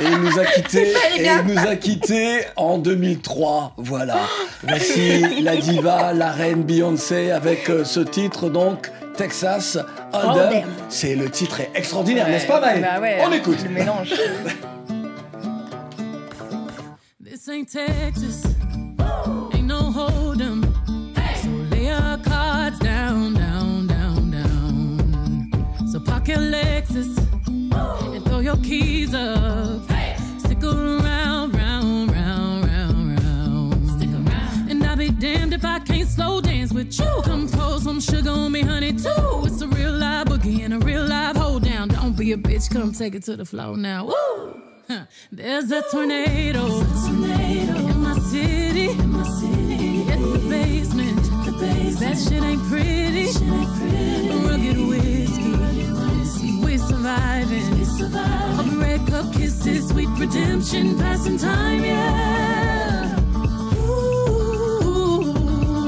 [0.01, 1.43] Et il nous a quittés, Fallait et bien.
[1.47, 3.73] il nous a quittés en 2003.
[3.77, 4.17] Voilà.
[4.63, 8.91] Voici la diva, la reine Beyoncé avec euh, ce titre donc.
[9.15, 9.77] Texas
[10.11, 10.65] Hold'em.
[10.89, 13.59] C'est le titre est extraordinaire, Ouais, n'est-ce pas Maë bah ouais, On écoute.
[13.63, 14.09] Le mélange.
[17.23, 18.43] This ain't Texas.
[26.25, 29.83] Park your Lexus and throw your keys up.
[30.39, 33.89] Stick around, round, round, round, round.
[33.91, 34.69] Stick around.
[34.69, 37.21] And I'll be damned if I can't slow dance with you.
[37.23, 39.43] Come pour some sugar on me, honey, too.
[39.45, 41.89] It's a real live boogie and a real live hold down.
[41.89, 44.05] Don't be a bitch, come take it to the floor now.
[44.05, 44.61] Woo!
[44.87, 45.05] Huh.
[45.31, 50.03] There's a tornado, in my city, in my city.
[50.05, 51.99] The basement, the basement.
[51.99, 53.25] That shit ain't pretty.
[54.45, 54.54] Rugged
[57.05, 58.59] whiskey, we surviving.
[58.59, 63.19] Of red cup kisses, sweet redemption, passing time, yeah.
[63.77, 65.33] Ooh,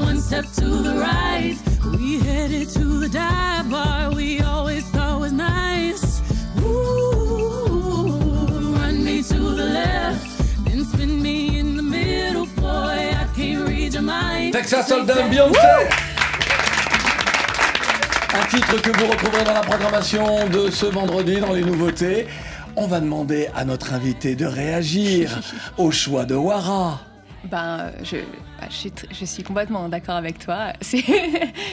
[0.00, 1.56] one step to the right,
[1.96, 6.22] we headed to the dive bar we always thought was nice.
[6.60, 8.08] Ooh,
[8.76, 13.12] run me to the left, then spin me in the middle, boy.
[13.22, 14.52] I can't read your mind.
[14.52, 16.07] Texas Hold'em Beyoncé
[18.40, 22.26] Un titre que vous retrouverez dans la programmation de ce vendredi dans les nouveautés.
[22.76, 25.40] On va demander à notre invité de réagir
[25.78, 27.00] au choix de Wara.
[27.44, 30.72] Ben, euh, je, bah, je, suis, tr- je suis complètement d'accord avec toi.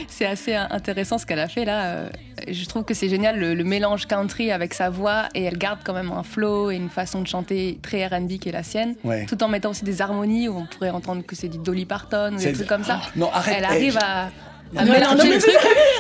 [0.08, 1.86] C'est assez intéressant ce qu'elle a fait là.
[1.86, 2.10] Euh,
[2.48, 5.80] Je trouve que c'est génial le, le mélange country avec sa voix et elle garde
[5.84, 8.96] quand même un flow et une façon de chanter très R&B qui est la sienne,
[9.04, 9.26] Ouais.
[9.28, 12.34] tout en mettant aussi des harmonies où on pourrait entendre que c'est du Dolly Parton
[12.36, 13.02] ou des trucs comme ça.
[13.04, 14.30] Oh, non, arrête, Elle eh, arrive à,
[14.76, 15.00] Mais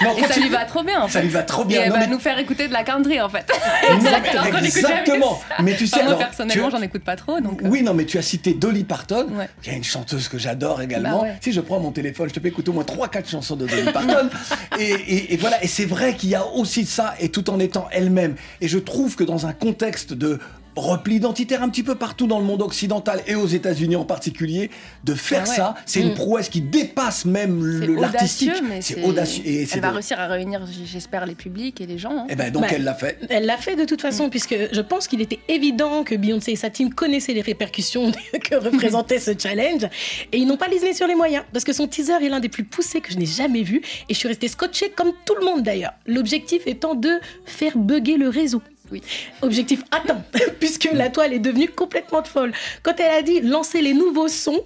[0.03, 1.01] Non, et ça lui va trop bien.
[1.01, 1.25] En Ça fait.
[1.25, 1.81] lui va trop bien.
[1.81, 3.45] Et elle va mais- nous faire écouter de la country en fait.
[3.89, 5.39] Mais exactement.
[5.47, 5.63] ça.
[5.63, 7.61] Mais tu sais, Enfin, moi alors, personnellement, j'en écoute pas trop donc.
[7.61, 9.49] euh, Oui, non, mais tu as cité Dolly Parton, Ouais.
[9.61, 11.19] qui est une chanteuse que j'adore également.
[11.19, 11.35] Bah ouais.
[11.41, 13.91] Si je prends mon téléphone, je te peux écouter au moins 3-4 chansons de Dolly
[13.91, 14.29] Parton.
[14.79, 17.59] et, et- et voilà, et c'est vrai qu'il y a aussi ça, et tout en
[17.59, 18.35] étant elle-même.
[18.61, 20.39] Et je trouve que dans un contexte de
[20.75, 24.69] repli identitaire un petit peu partout dans le monde occidental et aux États-Unis en particulier,
[25.03, 25.55] de faire Ah ouais.
[25.55, 26.15] ça, c'est une Mm.
[26.15, 27.63] prouesse qui dépasse même
[27.95, 28.49] l'artistique.
[28.49, 29.43] audacieux, mais C'est audacieux.
[29.45, 32.11] Et elle va de- réussir à réunir, j'espère, les publics et les gens.
[32.19, 32.27] hein.
[32.29, 33.19] Eh ben donc Bah, elle l'a fait.
[33.29, 36.55] Elle l'a fait de toute façon, puisque je pense qu'il était évident que Beyoncé et
[36.55, 38.11] sa team connaissaient les répercussions
[38.43, 39.83] que représentait ce challenge.
[40.31, 42.49] Et ils n'ont pas lésiné sur les moyens, parce que son teaser est l'un des
[42.49, 43.81] plus poussés que je n'ai jamais vu.
[44.09, 45.93] Et je suis restée scotchée comme tout le monde d'ailleurs.
[46.05, 47.11] L'objectif étant de
[47.45, 48.61] faire bugger le réseau.
[48.91, 49.01] Oui.
[49.41, 50.23] Objectif atteint,
[50.59, 52.53] puisque la toile est devenue complètement folle.
[52.83, 54.61] Quand elle a dit lancer les nouveaux sons,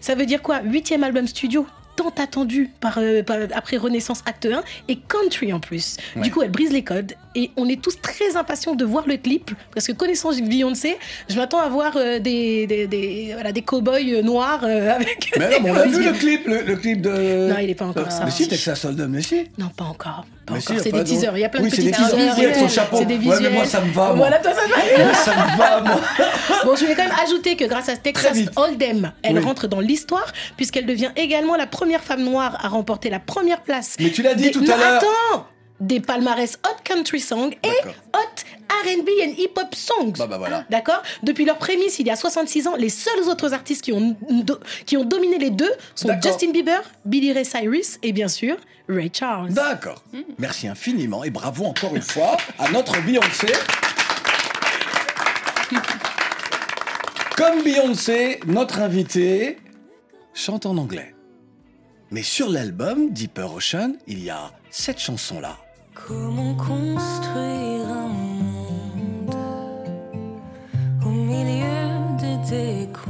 [0.00, 0.60] ça veut dire quoi?
[0.62, 5.60] Huitième album studio tant attendu par, euh, par- après Renaissance Acte 1 et country en
[5.60, 5.98] plus.
[6.16, 6.22] Ouais.
[6.22, 9.16] Du coup, elle brise les codes et on est tous très impatients de voir le
[9.16, 10.96] clip parce que connaissant Beyoncé,
[11.28, 15.32] je m'attends à voir euh, des, des, des, voilà, des cow-boys euh, noirs euh, avec.
[15.38, 17.48] Mais non, mais on a vu le clip, le, le clip de.
[17.50, 18.24] Non, il est pas encore Euh, sorti.
[18.24, 19.44] Mais si, Texas Hold'em, mais si.
[19.58, 20.24] Non, pas encore.
[20.46, 20.82] Pas si, encore.
[20.82, 21.32] c'est des teasers.
[21.36, 22.10] Il y a plein oui, de c'est petits des teasers.
[22.94, 23.52] C'est des Ouais, mais visuels.
[23.52, 24.14] moi, ça me va, moi.
[24.16, 25.14] Voilà, toi, ça te va.
[25.14, 26.00] Ça me va, moi.
[26.64, 28.36] Bon, je voulais quand même ajouter que grâce à Texas.
[28.56, 29.44] Hold'em, elle Oui.
[29.44, 33.94] rentre dans l'histoire puisqu'elle devient également la première femme noire à remporter la première place.
[34.00, 34.96] Mais tu l'as dit des- tout à l'heure.
[34.98, 35.46] Attends
[35.80, 37.68] des palmarès Hot Country Song et.
[38.14, 38.44] Hot
[38.84, 40.12] R&B and Hip Hop Songs.
[40.18, 40.64] Bah, bah, voilà.
[40.70, 44.16] D'accord Depuis leur prémisse, il y a 66 ans, les seuls autres artistes qui ont,
[44.30, 46.08] do- qui ont dominé les deux sont.
[46.22, 48.56] Justin Bieber, Billy Ray Cyrus et bien sûr
[48.88, 49.50] Ray Charles.
[49.52, 50.02] D'accord.
[50.38, 53.48] Merci infiniment et bravo encore une fois à notre Beyoncé.
[57.36, 59.58] Comme Beyoncé, notre invité
[60.34, 61.14] chante en anglais.
[62.10, 65.56] Mais sur l'album Deeper Ocean, il y a cette chanson-là.
[66.06, 69.34] Comment construire un monde
[71.04, 73.09] au milieu des décombres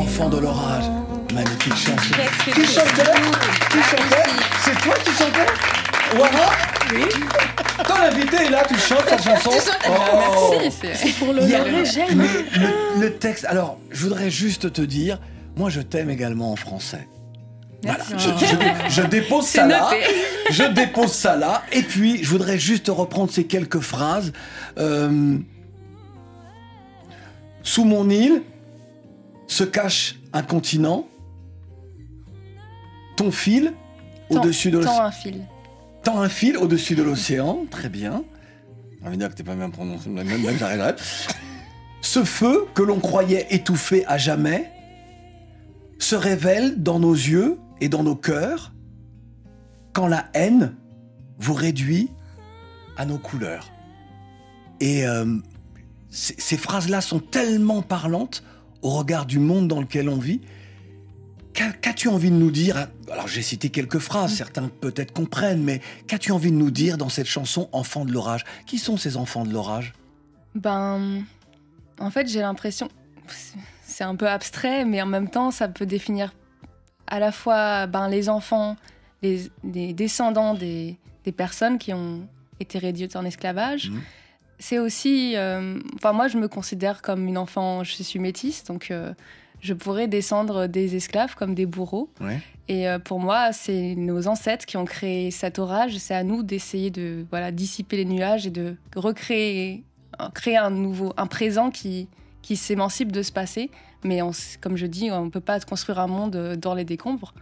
[0.00, 0.84] Enfant de l'orage.
[1.34, 2.14] Magnifique chanson.
[2.44, 3.12] Qui chantait.
[3.70, 4.30] Qui chantait
[4.64, 6.50] C'est toi qui chantais Wara
[6.94, 7.04] Oui.
[7.86, 9.50] Quand l'invité est là, tu chantes ta chanson
[9.88, 10.54] Oh.
[10.58, 10.78] Merci.
[10.96, 13.44] c'est- pour mais le, le texte.
[13.44, 15.18] Alors, je voudrais juste te dire,
[15.56, 17.06] moi, je t'aime également en français.
[17.82, 19.90] Voilà, je, je- je dépose ça là.
[20.50, 21.62] Je dépose ça là.
[21.70, 24.32] Et puis, je voudrais juste reprendre ces quelques phrases.
[24.78, 25.36] Euh,
[27.62, 28.42] Sous mon île
[29.50, 31.08] se cache un continent.
[33.16, 33.74] Ton fil
[34.30, 35.02] au-dessus de l'océan.
[35.02, 35.46] un fil.
[36.04, 37.66] Tant un fil au-dessus de l'océan.
[37.68, 38.24] Très bien.
[39.02, 40.94] On va dire que t'es pas bien prononcé, même, j'arrêterai.
[42.00, 44.70] Ce feu que l'on croyait étouffé à jamais
[45.98, 48.72] se révèle dans nos yeux et dans nos cœurs
[49.92, 50.76] quand la haine
[51.38, 52.08] vous réduit
[52.96, 53.72] à nos couleurs.
[54.78, 55.36] Et euh,
[56.10, 58.44] ces phrases-là sont tellement parlantes
[58.82, 60.40] au regard du monde dans lequel on vit.
[61.52, 65.80] Qu'a- Qu'as-tu envie de nous dire Alors j'ai cité quelques phrases, certains peut-être comprennent, mais
[66.06, 69.44] qu'as-tu envie de nous dire dans cette chanson Enfants de l'orage Qui sont ces enfants
[69.44, 69.92] de l'orage?
[70.54, 71.22] Ben,
[71.98, 72.88] en fait, j'ai l'impression,
[73.82, 76.32] c'est un peu abstrait, mais en même temps, ça peut définir
[77.06, 78.76] à la fois ben, les enfants,
[79.22, 82.26] les, les descendants des, des personnes qui ont
[82.60, 83.90] été réduites en esclavage.
[83.90, 84.00] Mhm.
[84.60, 88.90] C'est aussi, euh, enfin moi, je me considère comme une enfant, je suis métisse, donc
[88.90, 89.14] euh,
[89.60, 92.10] je pourrais descendre des esclaves comme des bourreaux.
[92.20, 92.40] Ouais.
[92.68, 95.96] Et euh, pour moi, c'est nos ancêtres qui ont créé cet orage.
[95.96, 99.82] C'est à nous d'essayer de voilà, dissiper les nuages et de recréer,
[100.34, 102.06] créer un nouveau, un présent qui,
[102.42, 103.70] qui s'émancipe de ce passé.
[104.04, 107.32] Mais on comme je dis, on ne peut pas construire un monde dans les décombres.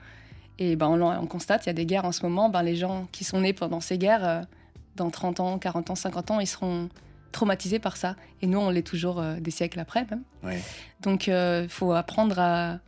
[0.61, 2.49] Et ben, on, on constate, il y a des guerres en ce moment.
[2.49, 4.47] Ben, les gens qui sont nés pendant ces guerres,
[4.95, 6.89] dans 30 ans, 40 ans, 50 ans, ils seront
[7.33, 8.17] traumatisés par ça.
[8.43, 10.23] Et nous, on l'est toujours euh, des siècles après même.
[10.43, 10.61] Ouais.
[11.03, 12.79] Donc, il faut apprendre à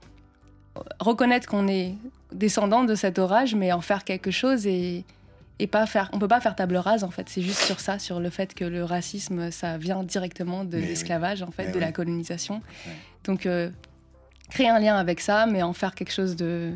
[0.98, 1.94] reconnaître qu'on est
[2.32, 5.04] descendant de cet orage, mais en faire quelque chose et,
[5.58, 6.08] et pas faire.
[6.12, 7.28] On peut pas faire table rase en fait.
[7.28, 10.86] C'est juste sur ça, sur le fait que le racisme, ça vient directement de oui.
[10.86, 11.80] l'esclavage en fait, Mais de oui.
[11.80, 12.62] la colonisation.
[12.86, 12.92] Ouais.
[13.24, 13.70] Donc, euh,
[14.48, 16.72] créer un lien avec ça, mais en faire quelque chose de,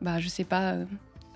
[0.00, 0.74] bah, je sais pas.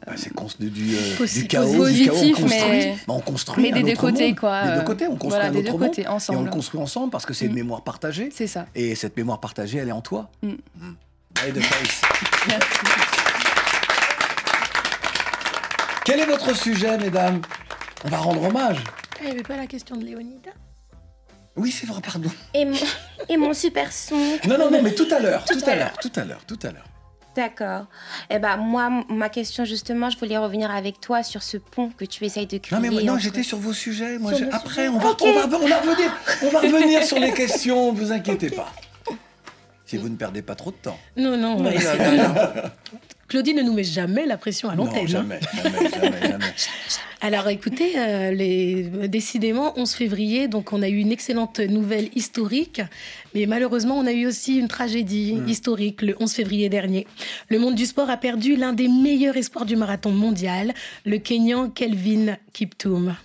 [0.09, 2.49] Ah, C'est cons- du, du, euh, du chaos, du chaos, on construit.
[2.71, 4.39] mais- Bah, on construit mais des deux côtés, monde.
[4.39, 4.63] quoi.
[4.71, 5.99] Des deux côtés, on construit voilà, un des autre deux monde.
[5.99, 6.45] Et on ensemble.
[6.45, 7.57] le construit ensemble parce que c'est une Mm.
[7.57, 8.29] mémoire partagée.
[8.33, 8.67] C'est ça.
[8.77, 10.31] Et cette mémoire partagée, elle est en toi.
[10.43, 10.49] Mm.
[10.77, 10.95] Mm.
[11.43, 12.03] Allez, de face.
[12.49, 12.67] Merci.
[16.05, 17.43] Quel est votre sujet, mesdames?
[18.05, 18.79] On va rendre hommage.
[18.87, 20.51] Ah, Il n'y avait pas la question de Léonida?
[21.57, 22.31] Oui, c'est vrai, pardon.
[22.55, 22.77] Et mon,
[23.29, 24.15] et mon super son.
[24.47, 26.45] Non, non, non, mais tout à l'heure, tout, Tout à à l'heure, tout à l'heure,
[26.47, 26.85] tout à l'heure.
[27.37, 27.85] D'accord.
[28.31, 32.05] Eh ben moi, ma question justement, je voulais revenir avec toi sur ce pont que
[32.07, 32.75] tu essayes de créer.
[32.77, 34.19] Non, mais moi, non, entre- j'étais sur vos sujets.
[34.19, 35.23] Moi, après, on va, Ok.
[35.23, 37.93] on, va, on va revenir, on va revenir sur les questions.
[37.93, 38.73] Ne vous inquiétez pas.
[39.85, 40.99] Si vous ne perdez pas trop de temps.
[41.17, 42.63] Non, non, on va Non, non, non,
[43.29, 45.05] Claudine ne nous met jamais la pression à l'antenne.
[45.05, 45.07] hein.
[45.07, 46.45] jamais, jamais, jamais, jamais.
[47.23, 48.85] Alors écoutez, euh, les...
[49.09, 52.83] décidément, 11 février, donc on a eu une excellente nouvelle historique,
[53.35, 55.49] mais malheureusement, on a eu aussi une tragédie Mm.
[55.49, 57.07] historique le 11 février dernier.
[57.49, 60.73] Le monde du sport a perdu l'un des meilleurs espoirs du marathon mondial,
[61.05, 63.17] le Kenyan Kelvin Kiptoum.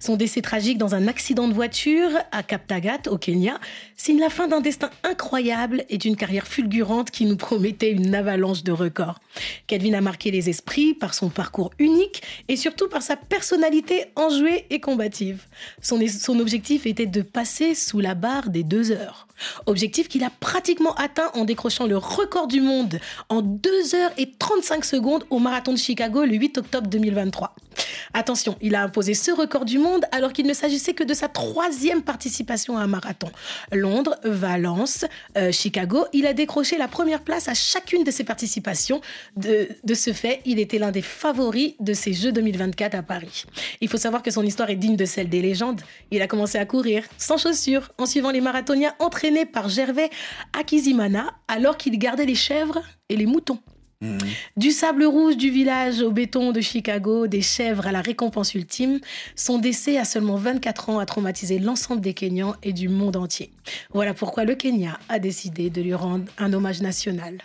[0.00, 3.60] Son décès tragique dans un accident de voiture à Kaptagat, au Kenya,
[3.96, 8.64] signe la fin d'un destin incroyable et d'une carrière fulgurante qui nous promettait une avalanche
[8.64, 9.20] de records.
[9.66, 14.66] Kelvin a marqué les esprits par son parcours unique et surtout par sa personnalité enjouée
[14.70, 15.46] et combative.
[15.80, 19.27] Son, son objectif était de passer sous la barre des deux heures.
[19.66, 24.30] Objectif qu'il a pratiquement atteint en décrochant le record du monde en 2 heures et
[24.38, 27.54] 35 secondes au marathon de Chicago le 8 octobre 2023.
[28.14, 31.28] Attention, il a imposé ce record du monde alors qu'il ne s'agissait que de sa
[31.28, 33.30] troisième participation à un marathon.
[33.72, 35.04] Londres, Valence,
[35.36, 39.00] euh, Chicago, il a décroché la première place à chacune de ses participations.
[39.36, 43.44] De, ce fait, il était l'un des favoris de ces Jeux 2024 à Paris.
[43.80, 45.80] Il faut savoir que son histoire est digne de celle des légendes.
[46.10, 48.94] Il a commencé à courir sans chaussures en suivant les marathoniens
[49.28, 50.10] entraînés par Gervais
[50.58, 53.58] Akizimana alors qu'il gardait les chèvres et les moutons.
[54.00, 54.18] Mhm.
[54.56, 59.00] Du sable rouge du village au béton de Chicago, des chèvres à la récompense ultime,
[59.34, 63.50] son décès à seulement 24 ans a traumatisé l'ensemble des Kenyans et du monde entier.
[63.92, 67.38] Voilà pourquoi le Kenya a décidé de lui rendre un hommage national.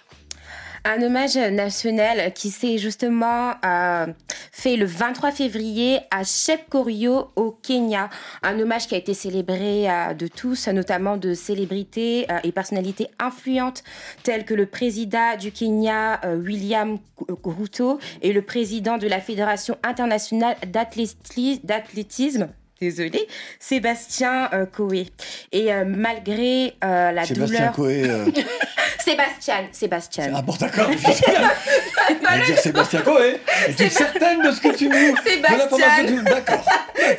[0.85, 4.07] Un hommage national qui s'est justement euh,
[4.51, 8.09] fait le 23 février à Chepkorio au Kenya.
[8.41, 13.07] Un hommage qui a été célébré euh, de tous, notamment de célébrités euh, et personnalités
[13.17, 13.81] influentes
[14.23, 16.97] telles que le président du Kenya, William
[17.45, 22.49] Ruto, et le président de la Fédération internationale d'athléti- d'athlétisme.
[22.81, 23.27] Désolé,
[23.59, 25.07] Sébastien euh, Coé.
[25.51, 28.25] Et euh, malgré euh, la Sébastien douleur, Coé, euh,
[28.99, 30.31] Sébastien, Sébastien.
[30.35, 30.89] Ah bon, d'accord.
[30.91, 33.37] Je dire Sébastien Coé.
[33.67, 34.95] Es-tu certaine de ce que tu nous.
[34.95, 36.65] de tu nous- D'accord.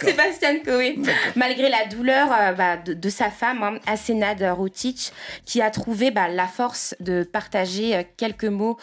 [0.03, 0.99] Sébastien Coé.
[1.37, 5.13] Malgré la douleur euh, bah, de, de sa femme, hein, Asenad Rutic,
[5.47, 8.77] qui a trouvé bah, la force de partager euh, quelques mots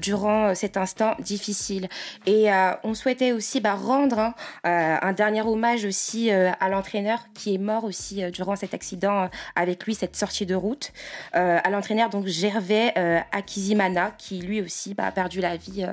[0.00, 1.88] durant cet instant difficile.
[2.26, 2.46] Et
[2.84, 7.58] on souhaitait aussi bah, rendre hein, un dernier hommage aussi euh, à l'entraîneur qui est
[7.58, 10.92] mort aussi euh, durant cet accident euh, avec lui, cette sortie de route.
[11.34, 15.84] Euh, à l'entraîneur donc Gervais euh, Akizimana, qui lui aussi bah, a perdu la vie
[15.84, 15.92] euh,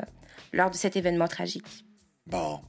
[0.54, 1.86] lors de cet événement tragique.
[2.28, 2.60] Bon.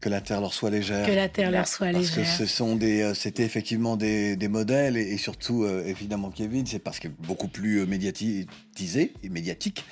[0.00, 1.04] Que la terre leur soit légère.
[1.04, 2.36] Que la terre leur soit Parce que légère.
[2.36, 6.64] ce sont des, euh, c'était effectivement des, des modèles et, et surtout euh, évidemment Kevin,
[6.66, 9.84] c'est parce que beaucoup plus euh, médiatisé et médiatique.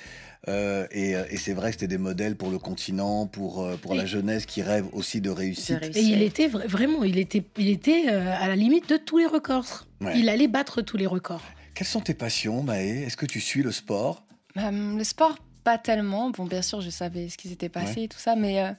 [0.47, 3.75] Euh, et euh, et c'est vrai que c'était des modèles pour le continent, pour euh,
[3.75, 5.83] pour la jeunesse qui rêve aussi de réussite.
[5.95, 9.25] Et il était vra- vraiment, il était, il était à la limite de tous les
[9.25, 9.85] records.
[9.99, 10.13] Ouais.
[10.17, 11.43] Il allait battre tous les records.
[11.73, 13.03] Quelles sont tes passions, Maë?
[13.05, 14.23] Est-ce que tu suis le sport?
[14.57, 16.29] Euh, le sport, pas tellement.
[16.31, 18.03] Bon, bien sûr, je savais ce qui s'était passé Ouais.
[18.03, 18.71] et tout ça, mais euh,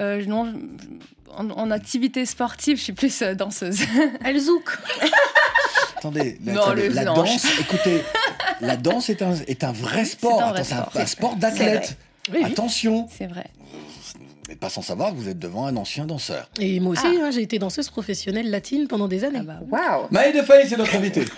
[0.00, 0.52] euh, non,
[1.30, 3.80] en, en activité sportive, je suis plus euh, danseuse.
[4.24, 4.76] Elle zouk.
[5.96, 8.02] Attendez, la, Non, attendez, le- la non, danse, je- écoutez,
[8.60, 10.42] la danse est un, est un vrai sport.
[10.42, 11.96] un vrai Attends, c'est un, sport, d'athlète.
[12.32, 12.44] Oui, oui.
[12.52, 13.08] Attention.
[13.16, 13.46] C'est vrai.
[14.44, 16.48] Vous n'êtes pas sans savoir que vous êtes devant un ancien danseur.
[16.60, 17.24] Et moi aussi, Ah.
[17.26, 19.40] hein, j'ai été danseuse professionnelle latine pendant des années.
[19.42, 21.24] bah Waouh Maë de Faye, c'est notre invité.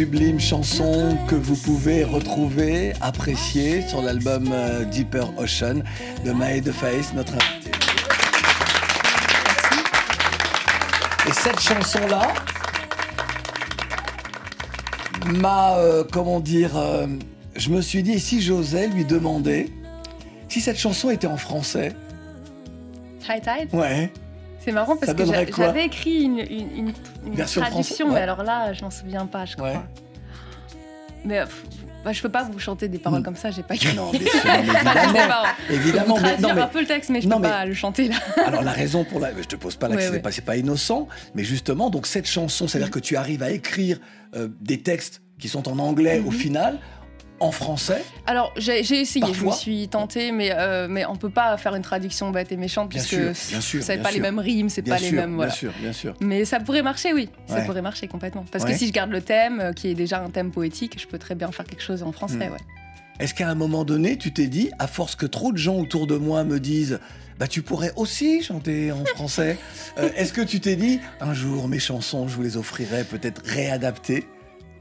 [0.00, 5.82] sublimes chansons que vous pouvez retrouver, apprécier sur l'album euh, Deeper Ocean
[6.22, 7.70] de Maë de Faïs, notre invité.
[11.26, 12.28] Et cette chanson-là
[15.28, 17.06] m'a, euh, comment dire, euh,
[17.56, 19.72] je me suis dit, si j'osais lui demander
[20.50, 21.94] si cette chanson était en français,
[23.30, 23.68] High Tide?
[23.72, 24.12] Ouais,
[24.62, 25.24] C'est marrant parce que
[25.56, 26.92] j'avais écrit une, une- une-
[27.26, 28.12] une Version traduction, française, ouais.
[28.14, 29.70] mais alors là, je m'en souviens pas, je crois.
[29.70, 29.80] Ouais.
[31.24, 31.42] Mais
[32.04, 33.96] bah, je peux pas vous chanter des paroles comme ça, j'ai pas écrit.
[33.96, 35.34] Non, sûr, mais évidemment.
[35.70, 37.74] Évidemment, mais- non, mais- un peu le texte, mais je non, peux mais- pas le
[37.74, 38.16] chanter là.
[38.46, 40.56] Alors la raison pour la, je te pose pas la, Ouais, c'est pas, c'est pas
[40.56, 43.98] innocent, mais justement donc cette chanson, c'est-à-dire que tu arrives à écrire
[44.36, 46.28] euh, des textes qui sont en anglais Mhm.
[46.28, 46.78] au final,
[47.40, 48.02] en français.
[48.26, 51.82] Alors j'ai essayé, je me suis tentée, mais, euh, mais on peut pas faire une
[51.82, 53.50] traduction bête et méchante Bien puisque c'est
[53.94, 54.14] bien pas sûr.
[54.14, 55.34] les mêmes rimes, c'est pas les mêmes.
[55.34, 55.50] Voilà.
[55.50, 56.14] Bien sûr, bien sûr.
[56.20, 57.28] Mais ça pourrait marcher, oui.
[57.46, 58.44] Ça pourrait marcher complètement.
[58.50, 58.72] Parce Ouais.
[58.72, 61.18] que si je garde le thème, euh, qui est déjà un thème poétique, je peux
[61.18, 62.52] très bien faire quelque chose en français, Hmm.
[62.52, 62.58] ouais.
[63.18, 66.06] Est-ce qu'à un moment donné, tu t'es dit, à force que trop de gens autour
[66.06, 67.00] de moi me disent,
[67.38, 69.56] bah tu pourrais aussi chanter en français,
[69.98, 73.42] euh, est-ce que tu t'es dit, un jour mes chansons, je vous les offrirai peut-être
[73.44, 74.26] réadaptées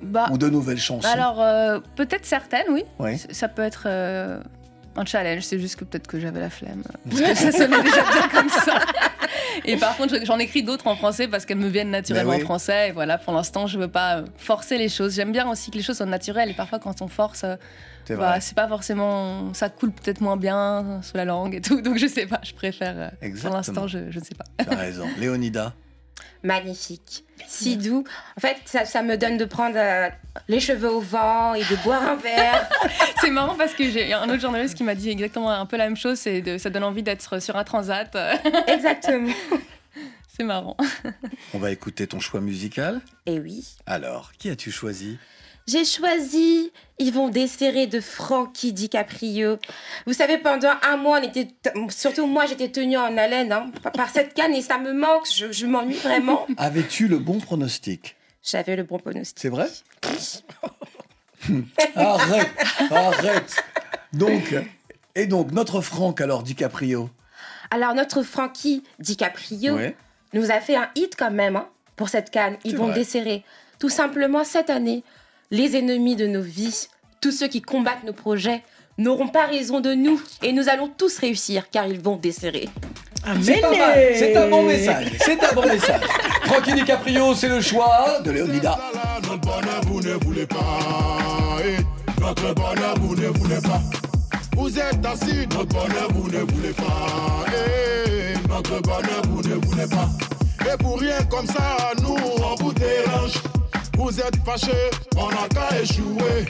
[0.06, 2.84] Bah, ou de nouvelles chansons alors, euh, peut-être certaines, oui.
[3.32, 4.40] Ça peut être euh,
[4.96, 6.84] un challenge, c'est juste que peut-être que j'avais la flemme.
[7.10, 8.80] Parce que ça sonnait déjà bien comme ça.
[9.66, 12.44] Et par contre, j'en écris d'autres en français parce qu'elles me viennent naturellement Ben oui.
[12.44, 12.90] en français.
[12.90, 15.16] Et voilà, pour l'instant, je veux pas euh, forcer les choses.
[15.16, 16.50] J'aime bien aussi que les choses soient naturelles.
[16.50, 17.46] Et parfois, quand on force,
[18.06, 19.54] C'est bah, pas forcément.
[19.54, 21.82] Ça coule peut-être moins bien sous la langue et tout.
[21.82, 22.96] Donc, je sais pas, je préfère.
[22.98, 23.56] euh, pour Exactement.
[23.56, 24.46] l'instant, je, je ne sais pas.
[24.64, 25.06] Tu as raison.
[25.18, 25.74] Léonida
[26.46, 27.26] Magnifique.
[27.48, 28.04] Si doux.
[28.38, 30.10] En fait, ça, ça me donne de prendre euh,
[30.48, 32.70] les cheveux au vent et de boire un verre.
[33.22, 35.86] C'est marrant parce que j'ai un autre journaliste qui m'a dit exactement un peu la
[35.86, 36.20] même chose.
[36.20, 38.16] C'est de, ça donne envie d'être sur un transat.
[38.68, 39.34] Exactement.
[40.38, 40.78] C'est marrant.
[41.56, 43.02] On va écouter ton choix musical.
[43.26, 43.66] Et oui.
[43.88, 45.18] Alors, qui as-tu choisi?
[45.68, 49.58] J'ai choisi Yvon Desserré de Frankie DiCaprio.
[50.06, 51.48] Vous savez, pendant un mois, on était,
[51.90, 55.26] surtout moi, j'étais tenue en haleine hein, par cette canne et ça me manque.
[55.34, 56.46] Je, je m'ennuie vraiment.
[56.58, 58.16] Avais-tu le bon pronostic?
[58.44, 59.40] J'avais le bon pronostic.
[59.40, 59.68] C'est vrai?
[61.96, 62.50] Arrête,
[62.92, 63.64] arrête.
[64.14, 64.56] Donc,
[65.16, 67.10] et donc notre Franck alors DiCaprio?
[67.70, 69.96] Alors notre Frankie DiCaprio Ouais.
[70.34, 72.58] nous a fait un hit quand même hein, pour cette canne.
[72.64, 73.44] Ils vont desserrer.
[73.80, 75.04] Tout simplement cette année,
[75.52, 76.88] les ennemis de nos vies,
[77.22, 78.64] tous ceux qui combattent nos projets,
[78.98, 82.70] n'auront pas raison de nous et nous allons tous réussir car ils vont desserrer.
[83.42, 84.00] C'est pas mal.
[84.16, 85.08] C'est un bon message.
[85.20, 86.02] C'est un bon message.
[86.46, 88.78] Francky DiCaprio, c'est le choix de Léonida.
[89.24, 91.58] Notre bonheur, vous ne voulez pas.
[92.22, 93.82] Notre bonheur, vous ne voulez pas.
[94.56, 97.46] Vous êtes assis, notre bonheur, vous ne voulez pas.
[98.48, 100.10] Notre bonheur, vous ne voulez pas.
[100.72, 103.34] Et pour rien comme ça, nous, on vous dérange.
[103.98, 106.46] Vous êtes fâchés, on n'a qu'à échouer.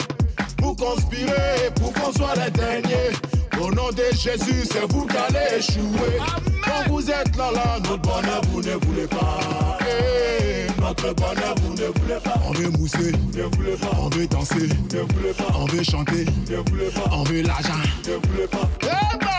[0.60, 3.12] Vous conspirez pour qu'on soit les derniers.
[3.60, 6.18] Au nom de Jésus, c'est vous qui allez échouer.
[6.62, 9.78] Quand vous êtes là, là, notre bonheur, vous ne voulez pas.
[9.80, 12.34] Eh, notre bonheur, vous ne voulez pas.
[12.44, 13.90] On veut mousser, ne voulez pas.
[13.98, 15.46] On veut danser, ne voulez pas.
[15.54, 17.10] On veut chanter, ne voulez pas.
[17.12, 17.72] On veut l'argent,
[18.06, 18.68] ne voulez pas.
[18.82, 19.35] Eh ben!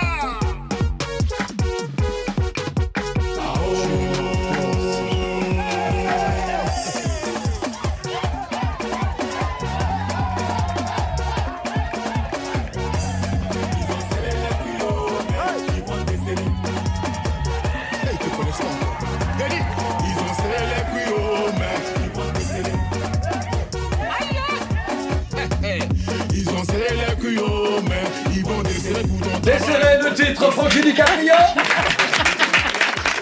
[29.47, 31.33] Desserré le titre Francky DiCaprio.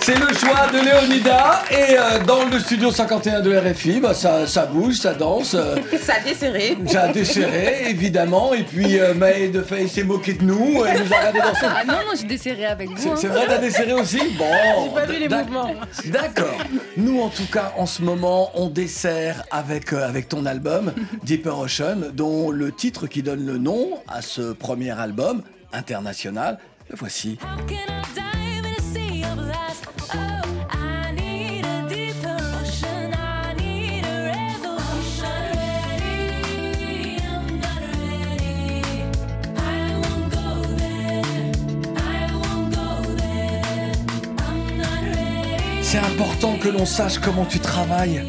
[0.02, 4.48] C'est le choix de Léonida et euh, dans le studio 51 de RFI, bah, ça,
[4.48, 5.54] ça bouge, ça danse.
[5.54, 6.78] euh, Ça a desserré.
[6.88, 11.04] ça a desserré évidemment et puis euh, Maë de Faye s'est moqué de nous, elle
[11.04, 11.66] nous a regardé danser.
[11.68, 13.16] Ah non, non, j'ai desserré avec vous.
[13.16, 13.32] C'est hein.
[13.32, 14.46] vrai, t'as desserré aussi Bon.
[14.84, 15.74] J'ai pas vu les mouvements.
[16.06, 16.58] D'accord.
[16.98, 20.92] Nous, en tout cas, en ce moment, on dessert avec, euh, avec ton album,
[21.24, 25.44] Deeper Ocean, dont le titre qui donne le nom à ce premier album
[25.76, 26.58] international,
[26.90, 27.38] le voici.
[45.82, 48.22] C'est important que l'on sache comment tu travailles.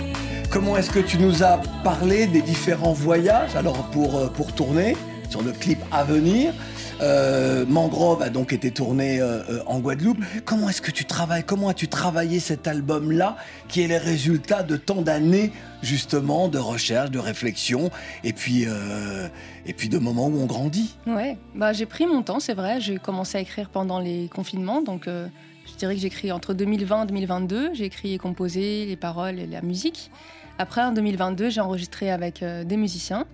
[0.50, 3.56] Comment est-ce que tu nous as parlé des différents voyages?
[3.56, 4.96] Alors pour, euh, pour tourner
[5.28, 6.52] sur le clip à venir
[7.00, 10.18] Mangrove a donc été tourné euh, euh, en Guadeloupe.
[10.44, 13.36] Comment est-ce que tu travailles Comment as-tu travaillé cet album-là
[13.68, 17.90] qui est le résultat de tant d'années justement de recherche, de réflexion
[18.24, 19.28] et puis, euh,
[19.66, 20.96] et puis de moments où on grandit?
[21.06, 22.80] Ouais, bah, j'ai pris mon temps, c'est vrai.
[22.80, 25.28] J'ai commencé à écrire pendant les confinements, donc euh,
[25.66, 27.70] je dirais que j'ai écrit entre 2020 et 2022.
[27.74, 30.10] J'ai écrit et composé les paroles et la musique.
[30.58, 33.26] Après, en 2022, j'ai enregistré avec euh, des musiciens.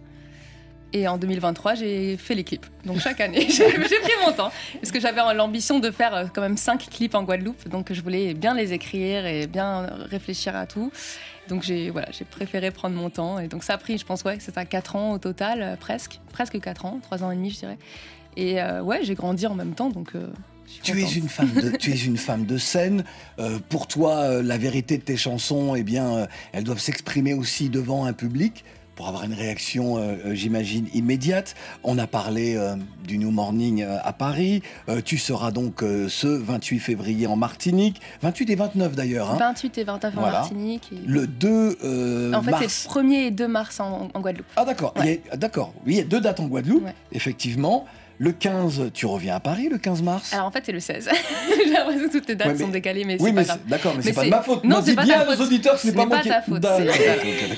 [0.94, 2.66] Et en 2023, j'ai fait les clips.
[2.84, 4.50] Donc chaque année, j'ai pris mon temps.
[4.74, 7.68] Parce que j'avais l'ambition de faire euh, quand même cinq clips en Guadeloupe.
[7.68, 10.92] Donc je voulais bien les écrire et bien réfléchir à tout.
[11.48, 13.38] Donc j'ai voilà, j'ai préféré prendre mon temps.
[13.38, 15.76] Et donc ça a pris, je pense, ouais, c'est ça, 4 ans au total, euh,
[15.76, 16.20] presque.
[16.32, 17.78] Presque 4 ans, 3 ans et demi, je dirais.
[18.36, 19.90] Et euh, ouais, j'ai grandi en même temps.
[19.90, 20.28] Donc euh,
[20.82, 23.04] Tu es une femme de, tu es une femme de scène.
[23.38, 28.04] Euh, pour toi, la vérité de tes chansons, eh bien, elles doivent s'exprimer aussi devant
[28.04, 28.64] un public
[29.02, 31.56] pour avoir une réaction, euh, euh, j'imagine, immédiate.
[31.82, 34.62] On a parlé euh, du New Morning à Paris.
[35.04, 38.00] Tu seras donc ce 28 février en Martinique.
[38.22, 39.28] 28 et 29 d'ailleurs.
[39.32, 39.38] hein.
[39.40, 40.20] 28 et 29 en.
[40.20, 40.88] Martinique.
[40.92, 42.64] et- Le 2 euh, en fait, mars.
[42.68, 44.46] c'est 1er et 2 mars en, en Guadeloupe.
[44.54, 45.72] Ah d'accord, il y a- d'accord.
[45.84, 47.86] Oui, il y a deux dates en Guadeloupe, effectivement.
[48.22, 50.32] Le 15, tu reviens à Paris le 15 mars?
[50.32, 51.08] Alors en fait, c'est le 16.
[51.66, 53.58] J'ai l'impression que toutes les dates Ouais, mais- sont décalées, mais oui, c'est pas grave.
[53.64, 54.62] c'est- d'accord, mais c'est pas de ma faute.
[54.62, 55.40] Non, Non, c'est pas bien ta aux faute.
[55.46, 56.64] auditeurs que ce n'est pas moi ta faute.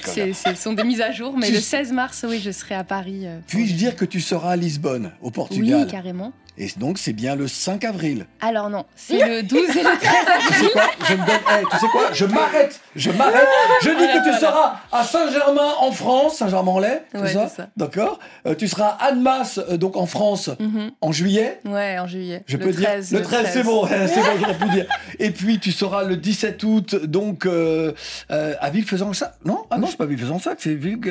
[0.04, 2.76] C'est- c'est- Ce sont des mises à jour, mais le 16 mars, oui, je serai
[2.76, 3.26] à Paris.
[3.26, 5.82] euh, Puis-je dire que tu seras à Lisbonne, au Portugal?
[5.84, 6.32] Oui, carrément.
[6.57, 8.26] Et donc, c'est bien le 5 avril.
[8.40, 10.14] Alors non, c'est le 12 et le 13
[10.46, 11.40] Tu sais quoi Je me donne.
[11.61, 12.80] eh, tu sais quoi Je m'arrête.
[12.94, 13.48] Je m'arrête.
[13.82, 17.68] Je dis que tu seras à Saint-Germain en France, Saint-Germain-en-Laye, c'est Ouais, ça.
[17.76, 18.20] D'accord.
[18.46, 20.92] Euh, tu seras à Annemasse, euh, donc en France, Mhm.
[21.00, 21.61] en juillet.
[21.64, 22.44] Ouais, en juillet.
[22.46, 24.86] Je le peux 13, dire le 13, c'est bon, c'est bon, j'aurais pu dire.
[25.18, 27.92] Et puis tu seras le 17 août, donc euh,
[28.30, 29.32] euh, à Villefaisant-Sac.
[29.44, 30.98] Non, ah non, c'est pas Villefaisant-Sac, c'est Ville.
[31.02, 31.11] Je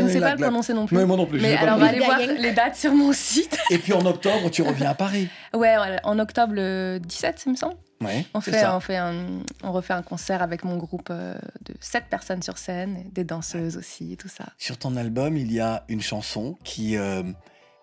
[0.00, 0.96] ne sais pas le prononcer non plus.
[0.96, 1.40] Mais moi non plus.
[1.40, 3.56] Mais alors, on va aller voir les dates sur mon site.
[3.70, 5.28] Et puis en octobre, tu reviens à Paris.
[5.54, 7.76] Ouais, en octobre le 17, il me semble.
[8.02, 9.14] Ouais, On fait, on, fait un,
[9.62, 11.34] on refait un concert avec mon groupe euh,
[11.66, 14.46] de sept personnes sur scène, des danseuses aussi, et tout ça.
[14.56, 17.22] Sur ton album, il y a une chanson qui euh,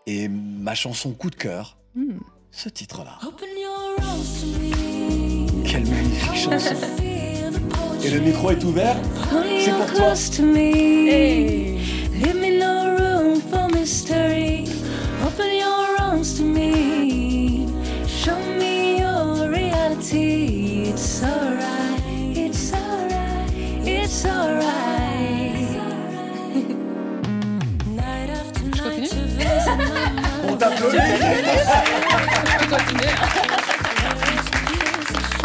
[0.07, 1.77] est ma chanson coup de cœur.
[1.93, 2.17] Hmm.
[2.49, 3.19] Ce titre-là.
[3.21, 5.63] Open your arms to me.
[5.63, 6.75] Quelle magnifique chanson.
[8.03, 8.95] Et le micro est ouvert.
[9.59, 10.15] C'est pour toi.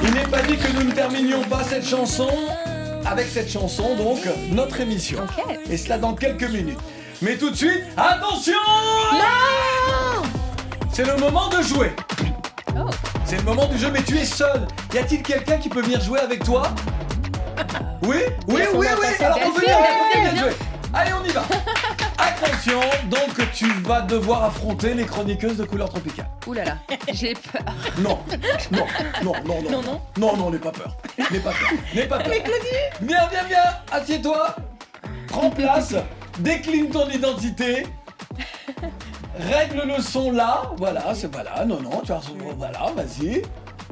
[0.02, 2.28] Il n'est pas dit que nous ne terminions pas cette chanson
[3.06, 4.18] avec cette chanson, donc
[4.50, 5.18] notre émission.
[5.70, 6.78] Et cela dans quelques minutes.
[7.20, 8.58] Mais tout de suite, attention
[10.92, 11.92] C'est le moment de jouer.
[13.24, 14.66] C'est le moment du jeu, mais tu es seul.
[14.92, 16.64] Y a-t-il quelqu'un qui peut venir jouer avec toi?
[18.02, 18.16] Oui?
[18.48, 20.42] Oui, on oui, oui Alors Delphine, venez viens.
[20.42, 20.52] jouer.
[20.92, 21.42] Allez, on y va.
[22.43, 26.28] Attention, donc tu vas devoir affronter les chroniqueuses de couleur tropicale.
[26.47, 26.76] Ouh là là,
[27.12, 27.62] j'ai peur.
[27.99, 28.18] Non,
[28.72, 28.84] non,
[29.22, 30.01] non, non, non, Non, non.
[30.18, 30.97] non, non, n'aie pas peur,
[31.30, 32.32] n'aie pas peur, n'aie pas peur.
[33.03, 33.59] Viens, viens, viens,
[33.93, 34.57] assieds-toi,
[35.28, 35.95] prends place,
[36.40, 37.86] décline ton identité,
[39.38, 42.20] règle le son là, voilà, c'est voilà, non, non, tu as,
[42.57, 43.43] voilà, vas-y.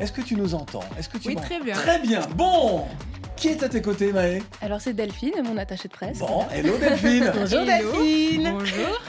[0.01, 0.81] Est-ce que tu nous entends?
[0.99, 1.75] Est-ce que tu Oui, m'entends très bien.
[1.75, 2.21] Très bien.
[2.35, 2.87] Bon,
[3.41, 6.19] qui est à tes côtés, Maë Alors c'est Delphine, mon attachée de presse.
[6.19, 7.33] Bon, hello Delphine.
[7.35, 7.93] Bonjour Hello.
[7.93, 8.51] Delphine.
[8.53, 9.01] Bonjour.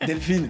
[0.06, 0.48] Delphine,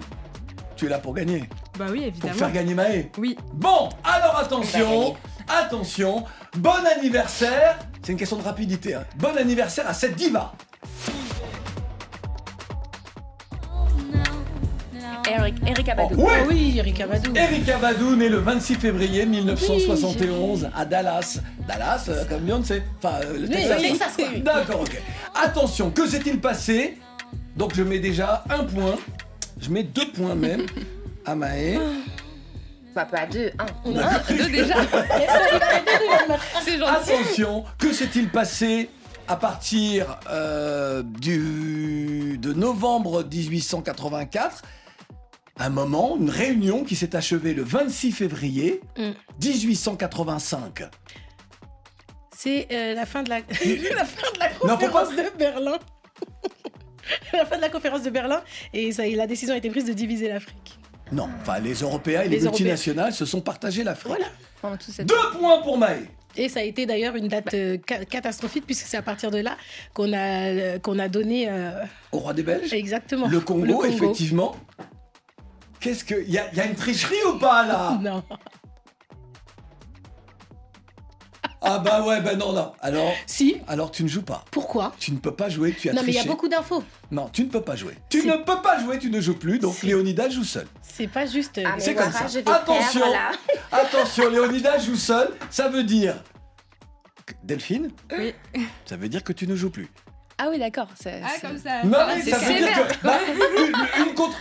[0.75, 1.43] tu es là pour gagner,
[1.77, 2.33] Bah oui, pour évidemment.
[2.33, 3.11] faire gagner Maë.
[3.17, 3.37] Oui.
[3.53, 5.15] Bon, alors attention,
[5.47, 6.23] attention,
[6.57, 7.77] bon anniversaire.
[8.01, 8.95] C'est une question de rapidité.
[8.95, 9.03] hein.
[9.17, 10.53] Bon anniversaire à cette diva.
[15.29, 16.15] Eric, Eric Abadou.
[16.17, 16.33] Oh, oui.
[16.33, 17.33] Ah oui, Erika Badou.
[17.35, 21.39] Erika Badou, née le 26 février 1971 à Dallas.
[21.67, 22.83] Dallas, euh, comme Beyoncé.
[22.97, 24.17] Enfin, euh, le Texas.
[24.43, 25.01] D'accord, ok.
[25.35, 26.97] Attention, que s'est-il passé?
[27.55, 28.95] Donc je mets déjà un point.
[29.59, 30.65] Je mets deux points même
[31.25, 31.79] à Maë.
[32.95, 33.67] Bah, pas deux, un.
[34.01, 34.73] Ah, deux déjà.
[36.65, 37.11] C'est gentil.
[37.11, 38.89] Attention, que s'est-il passé
[39.27, 44.63] à partir euh, du, de novembre 1884
[45.59, 49.11] Un moment, une réunion qui s'est achevée le 26 février Mm.
[49.43, 50.83] 1885.
[52.35, 55.77] C'est euh, la fin de la, la fin de la Non, conférence de Berlin.
[57.33, 58.41] la fin de la conférence de Berlin
[58.73, 60.79] et ça, la décision a été prise de diviser l'Afrique.
[61.11, 62.51] Non, enfin les Européens et les, Les Européens.
[62.67, 64.07] multinationales se sont partagés l'Afrique.
[64.15, 64.27] Voilà.
[64.61, 66.05] Pendant tout cette- Deux points pour Maë.
[66.37, 69.39] Et ça a été d'ailleurs une date euh, ca- catastrophique puisque c'est à partir de
[69.39, 69.57] là
[69.93, 70.17] qu'on a
[70.51, 71.71] euh, qu'on a donné euh,
[72.11, 74.55] Au roi des Belges exactement Le Congo, effectivement.
[75.79, 76.15] Qu'est-ce que.
[76.23, 78.23] Il y, a- y a une tricherie ou pas là Non.
[81.61, 82.71] Ah bah ouais, bah non, non.
[82.79, 83.11] Alors.
[83.25, 83.57] Si.
[83.67, 84.45] Alors tu ne joues pas.
[84.49, 84.93] Pourquoi?
[84.97, 86.83] Tu ne peux pas jouer, tu as Non mais il y a beaucoup d'infos.
[87.11, 87.95] Non, tu ne peux pas jouer.
[88.09, 90.67] Tu ne peux pas jouer, tu ne joues plus, donc Léonidas joue seul.
[90.81, 91.57] C'est pas juste.
[91.57, 92.39] euh, Ah, C'est comme voilà, ça.
[92.39, 93.31] je vais Attention, perdre, là.
[93.77, 96.15] attention, Léonidas joue seul, ça veut dire...
[97.43, 98.33] Delphine Oui.
[98.85, 99.87] Ça veut dire que tu ne joues plus.
[100.41, 100.87] Ah oui, d'accord.
[100.99, 101.83] c'est- Ah, comme ça.
[101.83, 102.93] Non, mais ça veut dire que...
[103.05, 104.37] bah, une, une contre...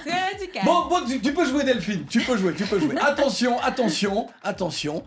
[0.65, 2.95] Bon, bon, tu, tu peux jouer Delphine, tu peux jouer, tu peux jouer.
[3.01, 5.03] Attention, attention, attention.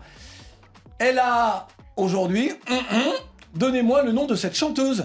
[0.98, 1.66] Elle a,
[1.96, 2.52] aujourd'hui,
[3.54, 5.04] donnez-moi le nom de cette chanteuse.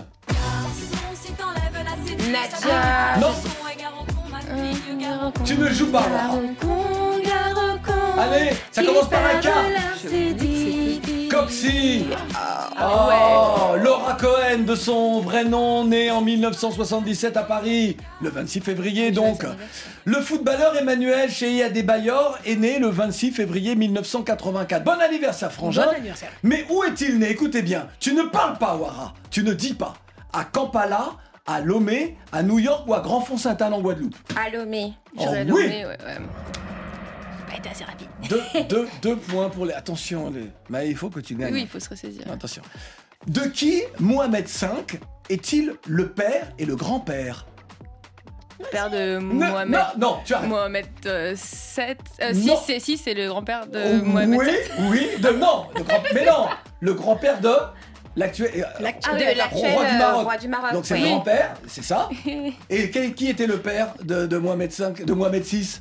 [2.31, 3.17] Nadia.
[3.19, 3.33] Non,
[5.45, 6.05] tu ne joues pas.
[8.17, 9.47] Allez, ça commence par un K.
[11.37, 12.05] Coxy
[12.81, 19.11] Oh, Laura Cohen, de son vrai nom, née en 1977 à Paris, le 26 février
[19.11, 19.43] donc.
[20.05, 24.83] Le footballeur Emmanuel Cheia Adebayor est né le 26 février 1984.
[24.83, 25.85] Bon anniversaire, Frangin.
[25.85, 26.29] Bon anniversaire.
[26.41, 27.29] Mais où est-il né?
[27.29, 29.13] Écoutez bien, tu ne parles pas, Wara.
[29.29, 29.93] Tu ne dis pas.
[30.33, 31.09] À Kampala,
[31.45, 34.15] à Lomé, à New York ou à Grand Fond-Sainte-Anne en Guadeloupe?
[34.35, 34.93] À Lomé.
[35.17, 36.17] Oh oui nommé, ouais, ouais.
[37.47, 38.07] Pas été assez rapide.
[38.29, 39.73] deux, deux, deux points pour les...
[39.73, 40.49] Attention, les...
[40.69, 41.53] Mais il faut que tu gagnes.
[41.53, 42.23] Oui, il faut se ressaisir.
[42.31, 42.61] Attention.
[43.27, 44.67] De qui Mohamed V
[45.29, 47.45] est-il le père et le grand-père?
[48.71, 49.71] Père de Mohamed.
[49.71, 50.49] non, non, tu arrêtes.
[50.49, 50.85] Mohamed
[51.35, 51.99] 7.
[52.33, 52.33] Non.
[52.33, 54.71] 6, c'est si, c'est le grand-père de Oh, Mohamed oui, 7.
[54.89, 56.47] oui, de non, le grand, mais non,
[56.79, 57.53] le grand-père de
[58.17, 60.23] l'actuel, euh, Ah, de l'actuel roi du euh, Maroc.
[60.23, 60.73] roi du Maroc.
[60.73, 61.01] Donc c'est oui.
[61.01, 62.09] le grand-père, c'est ça.
[62.69, 65.79] Et qui, qui était le père de, de Mohamed V, de Mohamed VI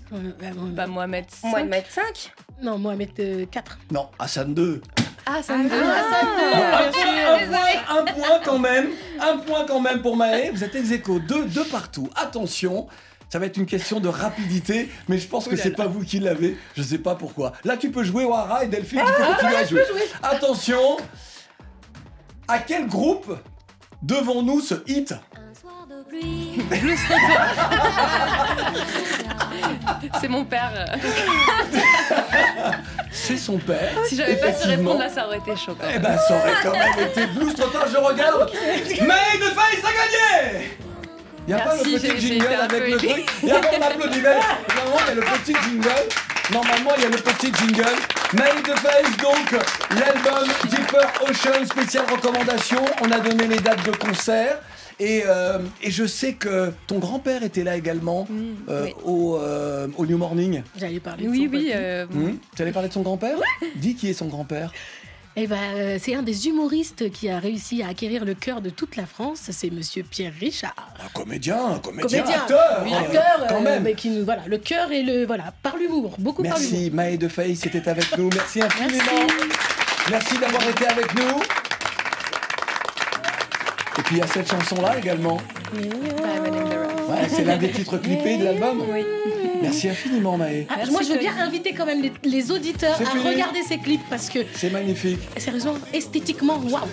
[0.74, 1.48] Bah, Mohamed 5.
[1.50, 2.32] Mohamed 5
[2.62, 3.78] Non, Mohamed euh, 4.
[3.90, 4.80] Non, Hassan II.
[5.28, 6.78] Ah, ça me Bon, va.
[6.78, 8.88] un, point, un point- un point quand même,
[9.20, 10.50] un point quand même pour Maë.
[10.52, 12.08] Vous êtes ex aequo, deux, deux partout.
[12.14, 12.86] Attention,
[13.28, 15.88] Ça va être une question de rapidité, mais je pense que Ouh là c'est pas
[15.88, 16.56] vous qui l'avez.
[16.76, 17.54] Je sais pas pourquoi.
[17.64, 19.82] Là, tu peux jouer Wara et Delphine, tu peux Ah, continuer à jouer.
[20.22, 20.96] Attention
[22.48, 23.36] À quel groupe
[24.02, 25.14] devons-nous ce hit
[30.20, 30.72] C'est mon père.
[33.10, 33.90] C'est son père.
[34.06, 35.76] Si j'avais pas su répondre là, ça aurait été chaud.
[35.94, 38.50] Eh ben, ça aurait quand même été blues total, je regarde.
[39.00, 40.70] Mais de Face a gagné
[41.46, 43.26] Il n'y a pas le petit jingle avec le truc.
[43.42, 44.20] Il y a on applaudit.
[44.22, 44.38] mais
[44.74, 46.08] Normalement, il y a le petit jingle.
[46.52, 47.82] Normalement, il y a le petit jingle.
[48.34, 52.84] Made the Face, donc, l'album Deeper Ocean, spéciale recommandation.
[53.02, 54.60] On a donné les dates de concert.
[54.98, 58.26] Et, euh, et je sais que ton grand-père était là également
[58.70, 58.94] euh, oui.
[59.04, 60.62] au, euh, au New Morning.
[60.78, 61.64] J'allais parler de Oui, son oui.
[61.66, 61.72] papy.
[61.74, 62.36] euh, Hmm?
[62.56, 63.36] Tu allais parler de son grand-père?
[63.74, 64.72] Dis qui est son grand-père.
[65.38, 68.70] Eh ben, euh, c'est un des humoristes qui a réussi à acquérir le cœur de
[68.70, 69.40] toute la France.
[69.50, 70.74] C'est Monsieur Pierre Richard.
[71.04, 72.82] Un comédien, un comédien, Comédien, acteur.
[72.82, 73.82] oui, euh, acteur, quand euh, même.
[73.82, 76.72] mais qui nous voilà, le cœur et le voilà, par l'humour, beaucoup par l'humour.
[76.72, 78.30] Merci Maë de Face était avec nous.
[78.34, 79.26] Merci infiniment.
[80.10, 81.42] Merci, d'avoir été avec nous.
[83.98, 85.36] Et puis il y a cette chanson-là également.
[85.74, 88.84] Ouais, c'est l'un des titres clippés de l'album.
[89.66, 90.66] Merci infiniment Maë.
[90.68, 93.24] Ah, moi, je veux bien inviter quand même les, les auditeurs à fini.
[93.28, 95.20] regarder ces clips parce que C'est magnifique.
[95.36, 96.86] sérieusement, esthétiquement, waouh.